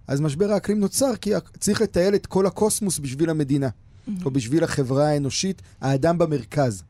[0.08, 4.12] אז משבר האקלים נוצר כי צריך לטייל את כל הקוסמוס בשביל המדינה, mm-hmm.
[4.26, 6.84] או בשביל החברה האנושית, האדם במרכז.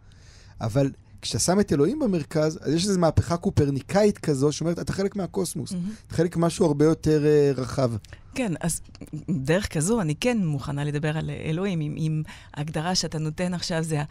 [0.62, 0.92] אבל
[1.22, 5.72] כשאתה שם את אלוהים במרכז, אז יש איזו מהפכה קופרניקאית כזו, שאומרת, אתה חלק מהקוסמוס.
[5.72, 6.08] Mm-hmm.
[6.08, 7.92] אתה חלק משהו הרבה יותר uh, רחב.
[8.36, 8.82] כן, אז
[9.30, 14.02] דרך כזו אני כן מוכנה לדבר על אלוהים, עם, עם ההגדרה שאתה נותן עכשיו, זה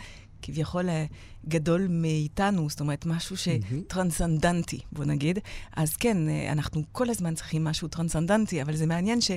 [0.43, 1.05] כביכול אה,
[1.49, 5.39] גדול מאיתנו, זאת אומרת, משהו שטרנסנדנטי, בוא נגיד.
[5.77, 9.31] אז כן, אה, אנחנו כל הזמן צריכים משהו טרנסנדנטי, אבל זה מעניין ש...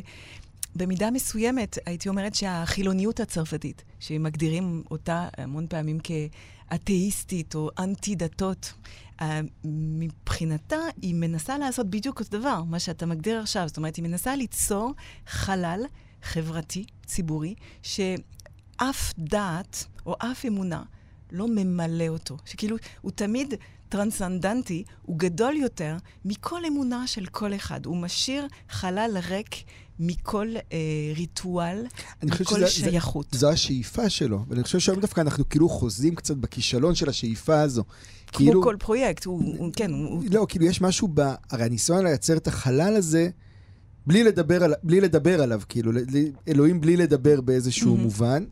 [0.75, 5.99] במידה מסוימת, הייתי אומרת שהחילוניות הצרפתית, שמגדירים אותה המון פעמים
[6.71, 8.73] כאתאיסטית או אנטי-דתות,
[9.21, 13.67] אה, מבחינתה היא מנסה לעשות בדיוק אותו דבר, מה שאתה מגדיר עכשיו.
[13.67, 14.93] זאת אומרת, היא מנסה ליצור
[15.27, 15.81] חלל
[16.23, 20.83] חברתי, ציבורי, שאף דעת או אף אמונה
[21.31, 22.37] לא ממלא אותו.
[22.45, 23.53] שכאילו, הוא תמיד
[23.91, 27.85] טרנסנדנטי, הוא גדול יותר מכל אמונה של כל אחד.
[27.85, 29.55] הוא משאיר חלל ריק
[29.99, 30.77] מכל אה,
[31.15, 31.85] ריטואל,
[32.23, 33.27] מכל שזה, שייכות.
[33.31, 37.61] זה, זו השאיפה שלו, ואני חושב שהיום דווקא אנחנו כאילו חוזים קצת בכישלון של השאיפה
[37.61, 37.83] הזו.
[38.27, 40.23] כמו כאילו, כל פרויקט, הוא, הוא כן, הוא...
[40.31, 41.21] לא, כאילו יש משהו ב...
[41.49, 43.29] הרי הניסיון לייצר את החלל הזה,
[44.07, 45.91] בלי לדבר, על, בלי לדבר עליו, כאילו,
[46.47, 47.99] אלוהים בלי לדבר באיזשהו mm-hmm.
[47.99, 48.43] מובן.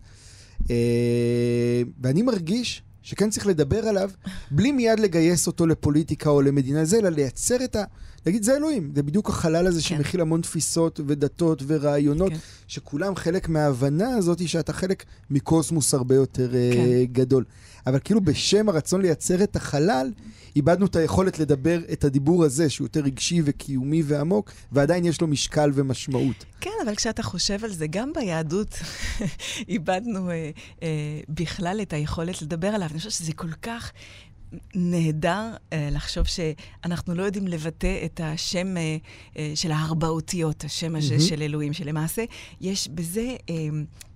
[0.70, 4.10] אה, ואני מרגיש שכן צריך לדבר עליו,
[4.52, 7.84] בלי מיד לגייס אותו לפוליטיקה או למדינה זה, אלא לייצר את ה...
[8.26, 8.92] להגיד, זה אלוהים.
[8.96, 9.88] זה בדיוק החלל הזה כן.
[9.88, 12.38] שמכיל המון תפיסות ודתות ורעיונות, כן.
[12.68, 17.14] שכולם חלק מההבנה הזאת שאתה חלק מקוסמוס הרבה יותר אה, כן.
[17.14, 17.44] גדול.
[17.90, 20.12] אבל כאילו בשם הרצון לייצר את החלל,
[20.56, 25.28] איבדנו את היכולת לדבר את הדיבור הזה, שהוא יותר רגשי וקיומי ועמוק, ועדיין יש לו
[25.28, 26.46] משקל ומשמעות.
[26.62, 28.80] כן, אבל כשאתה חושב על זה, גם ביהדות
[29.70, 30.50] איבדנו אה,
[30.84, 30.90] אה,
[31.30, 32.88] בכלל את היכולת לדבר עליו.
[32.92, 33.92] אני חושבת שזה כל כך
[34.76, 40.96] נהדר uh, לחשוב שאנחנו לא יודעים לבטא את השם uh, uh, של הארבע אותיות, השם
[40.96, 41.22] הזה mm-hmm.
[41.22, 42.24] של אלוהים, שלמעשה
[42.62, 43.52] יש בזה uh,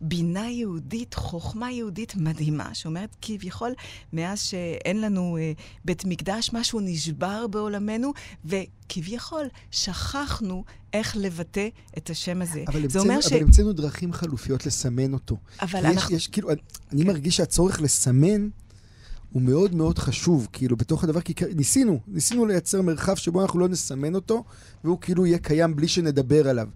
[0.02, 3.72] בינה יהודית, חוכמה יהודית מדהימה, שאומרת כביכול,
[4.14, 8.14] מאז שאין לנו uh, בית מקדש, משהו נשבר בעולמנו,
[8.46, 10.64] וכביכול שכחנו
[10.94, 11.68] איך לבטא
[11.98, 12.64] את השם הזה.
[12.68, 13.32] אבל המצאנו ש...
[13.32, 15.38] המצאנו דרכים חלופיות לסמן אותו.
[15.62, 16.16] אבל אנחנו...
[16.16, 16.50] יש, כאילו,
[16.92, 17.08] אני כן.
[17.08, 18.50] מרגיש שהצורך לסמן...
[19.34, 23.68] הוא מאוד מאוד חשוב, כאילו, בתוך הדבר, כי ניסינו, ניסינו לייצר מרחב שבו אנחנו לא
[23.68, 24.44] נסמן אותו,
[24.84, 26.68] והוא כאילו יהיה קיים בלי שנדבר עליו.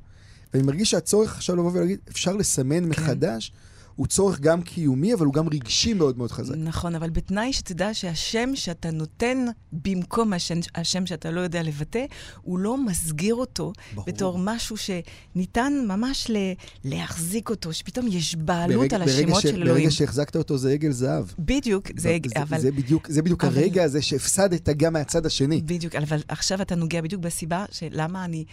[0.54, 2.90] ואני מרגיש שהצורך עכשיו לבוא ולהגיד, אפשר לסמן כן.
[2.90, 3.52] מחדש.
[3.98, 6.56] הוא צורך גם קיומי, אבל הוא גם רגשי מאוד מאוד חזק.
[6.58, 12.06] נכון, אבל בתנאי שתדע שהשם שאתה נותן במקום השם, השם שאתה לא יודע לבטא,
[12.42, 14.06] הוא לא מסגיר אותו ברור.
[14.08, 16.38] בתור משהו שניתן ממש ל,
[16.84, 19.76] להחזיק אותו, שפתאום יש בעלות ברג, על השמות ש, של אלוהים.
[19.76, 21.26] ברגע שהחזקת אותו זה עגל זהב.
[21.40, 22.60] בדיוק, זה, זה, זה אבל...
[22.60, 23.58] זה בדיוק, זה בדיוק אבל...
[23.58, 25.62] הרגע הזה שהפסדת גם מהצד השני.
[25.62, 28.46] בדיוק, אבל עכשיו אתה נוגע בדיוק בסיבה של למה אני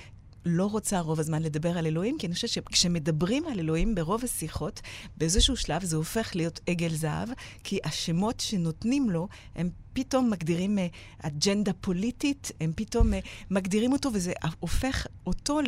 [0.47, 4.81] לא רוצה רוב הזמן לדבר על אלוהים, כי אני חושבת שכשמדברים על אלוהים ברוב השיחות,
[5.17, 7.29] באיזשהו שלב זה הופך להיות עגל זהב,
[7.65, 13.17] כי השמות שנותנים לו, הם פתאום מגדירים uh, אג'נדה פוליטית, הם פתאום uh,
[13.51, 15.61] מגדירים אותו, וזה הופך אותו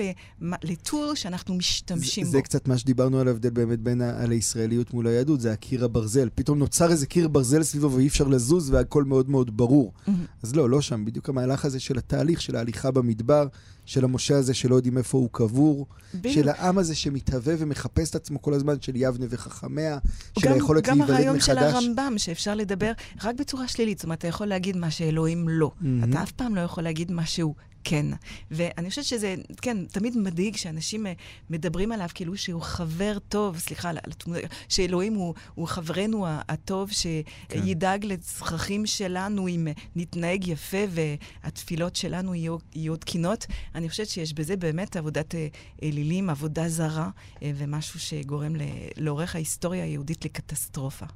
[0.63, 2.33] לטור שאנחנו משתמשים זה, בו.
[2.33, 5.85] זה קצת מה שדיברנו על ההבדל באמת בין ה- על הישראליות מול היהדות, זה הקיר
[5.85, 6.29] הברזל.
[6.35, 9.93] פתאום נוצר איזה קיר ברזל סביבו ואי אפשר לזוז והכל מאוד מאוד ברור.
[9.97, 10.11] Mm-hmm.
[10.43, 11.05] אז לא, לא שם.
[11.05, 13.47] בדיוק המהלך הזה של התהליך, של ההליכה במדבר,
[13.85, 16.35] של המשה הזה שלא יודעים איפה הוא קבור, בדיוק.
[16.35, 19.99] של העם הזה שמתהווה ומחפש את עצמו כל הזמן, של יבנה וחכמיה,
[20.39, 21.11] של היכולת להיוולד מחדש.
[21.11, 22.93] גם הרעיון של הרמב"ם, שאפשר לדבר
[23.25, 23.99] רק בצורה שלילית.
[23.99, 25.71] זאת אומרת, אתה יכול להגיד מה שאלוהים לא.
[25.81, 26.11] Mm-hmm.
[26.11, 27.55] אתה אף פעם לא יכול להגיד מה שהוא
[27.89, 28.07] כן.
[28.51, 31.13] ואני חושבת שזה, כן, תמיד מדאיג שאנשים אה,
[31.51, 33.91] מדברים עליו כאילו שהוא חבר טוב, סליחה,
[34.69, 38.09] שאלוהים הוא, הוא חברנו הטוב, שידאג כן.
[38.09, 43.47] לצרכים שלנו אם נתנהג יפה והתפילות שלנו יהיו, יהיו תקינות.
[43.75, 45.47] אני חושבת שיש בזה באמת עבודת אה,
[45.83, 47.11] אלילים, עבודה זרה,
[47.43, 48.57] אה, ומשהו שגורם
[48.97, 51.07] לאורך ההיסטוריה היהודית לקטסטרופה.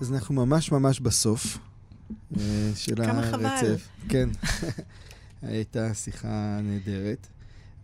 [0.00, 1.58] אז אנחנו ממש ממש בסוף
[2.36, 3.30] אה, של הרצף.
[3.30, 3.76] כמה חבל.
[4.08, 4.28] כן,
[5.42, 7.26] הייתה שיחה נהדרת.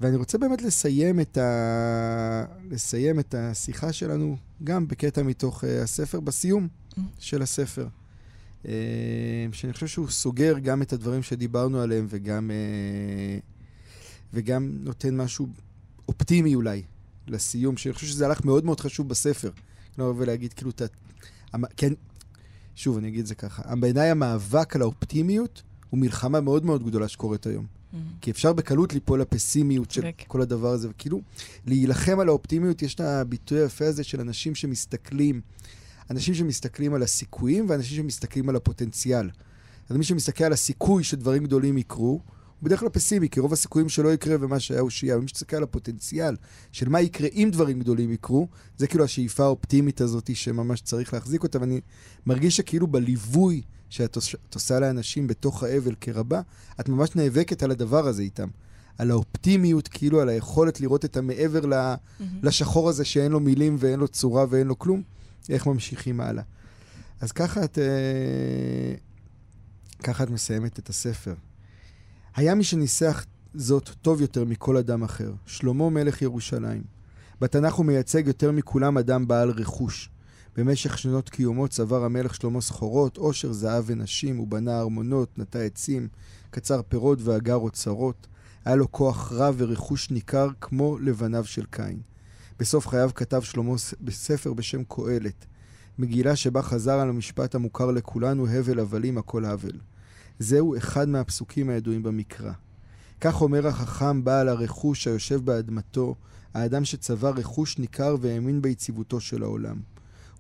[0.01, 2.45] ואני רוצה באמת לסיים את, ה...
[2.71, 6.69] לסיים את השיחה שלנו גם בקטע מתוך uh, הספר, בסיום.
[7.19, 7.89] של הספר.
[8.63, 8.67] Uh,
[9.53, 13.43] שאני חושב שהוא סוגר גם את הדברים שדיברנו עליהם וגם, uh,
[14.35, 15.47] וגם נותן משהו
[16.09, 16.83] אופטימי אולי
[17.29, 19.51] לסיום, שאני חושב שזה הלך מאוד מאוד חשוב בספר.
[19.99, 20.83] לא ולהגיד כאילו, ת...
[21.77, 21.93] כן,
[22.77, 23.77] שוב, אני אגיד את זה ככה.
[23.77, 27.67] בעיניי המאבק על האופטימיות הוא מלחמה מאוד מאוד גדולה שקורית היום.
[27.67, 27.97] Mm-hmm.
[28.21, 30.25] כי אפשר בקלות ליפול לפסימיות של רק.
[30.27, 31.21] כל הדבר הזה, וכאילו,
[31.67, 35.41] להילחם על האופטימיות, יש את הביטוי היפה הזה של אנשים שמסתכלים,
[36.11, 39.31] אנשים שמסתכלים על הסיכויים ואנשים שמסתכלים על הפוטנציאל.
[39.89, 42.21] אז מי שמסתכל על הסיכוי שדברים גדולים יקרו,
[42.61, 45.19] הוא בדרך כלל פסימי, כי רוב הסיכויים שלא יקרה ומה שהיה הוא שיהיה.
[45.19, 46.37] ומי שתסתכל על הפוטנציאל
[46.73, 51.43] של מה יקרה אם דברים גדולים יקרו, זה כאילו השאיפה האופטימית הזאת שממש צריך להחזיק
[51.43, 51.81] אותה, ואני
[52.27, 54.19] מרגיש שכאילו בליווי שאת
[54.55, 56.41] עושה לאנשים בתוך האבל כרבה,
[56.81, 58.49] את ממש נאבקת על הדבר הזה איתם.
[58.99, 62.25] על האופטימיות, כאילו על היכולת לראות את המעבר mm-hmm.
[62.43, 65.03] לשחור הזה שאין לו מילים ואין לו צורה ואין לו כלום,
[65.49, 66.43] איך ממשיכים הלאה.
[67.21, 68.95] אז ככה את, אה,
[70.03, 71.35] ככה את מסיימת את הספר.
[72.37, 73.25] היה מי שניסח
[73.55, 76.83] זאת טוב יותר מכל אדם אחר, שלמה מלך ירושלים.
[77.41, 80.11] בתנ"ך הוא מייצג יותר מכולם אדם בעל רכוש.
[80.57, 86.09] במשך שנות קיומו צבר המלך שלמה סחורות, עושר, זהב ונשים, הוא בנה ארמונות, נטע עצים,
[86.51, 88.27] קצר פירות ואגר אוצרות.
[88.65, 92.01] היה לו כוח רב ורכוש ניכר כמו לבניו של קין.
[92.59, 95.47] בסוף חייו כתב שלמה בספר בשם קהלת,
[95.99, 99.79] מגילה שבה חזר על המשפט המוכר לכולנו, הבל הבלים הכל הבל.
[100.41, 102.53] זהו אחד מהפסוקים הידועים במקרא.
[103.21, 106.15] כך אומר החכם בעל הרכוש היושב באדמתו,
[106.55, 109.77] האדם שצבר רכוש ניכר והאמין ביציבותו של העולם.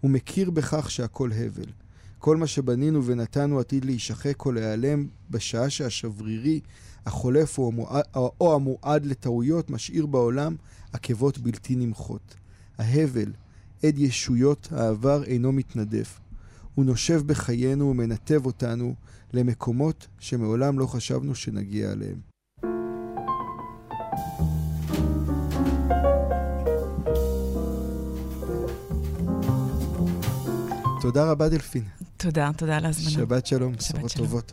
[0.00, 1.72] הוא מכיר בכך שהכל הבל.
[2.18, 6.60] כל מה שבנינו ונתנו עתיד להישחק או להיעלם בשעה שהשברירי,
[7.06, 10.56] החולף או המועד, או המועד לטעויות משאיר בעולם
[10.92, 12.34] עקבות בלתי נמחות.
[12.78, 13.32] ההבל,
[13.82, 16.20] עד ישויות העבר, אינו מתנדף.
[16.80, 18.94] הוא נושב בחיינו ומנתב אותנו
[19.32, 22.20] למקומות שמעולם לא חשבנו שנגיע אליהם.
[31.00, 31.82] תודה רבה, דלפין.
[32.16, 33.10] תודה, תודה על ההזמנה.
[33.10, 34.52] שבת שלום, בשורות טובות.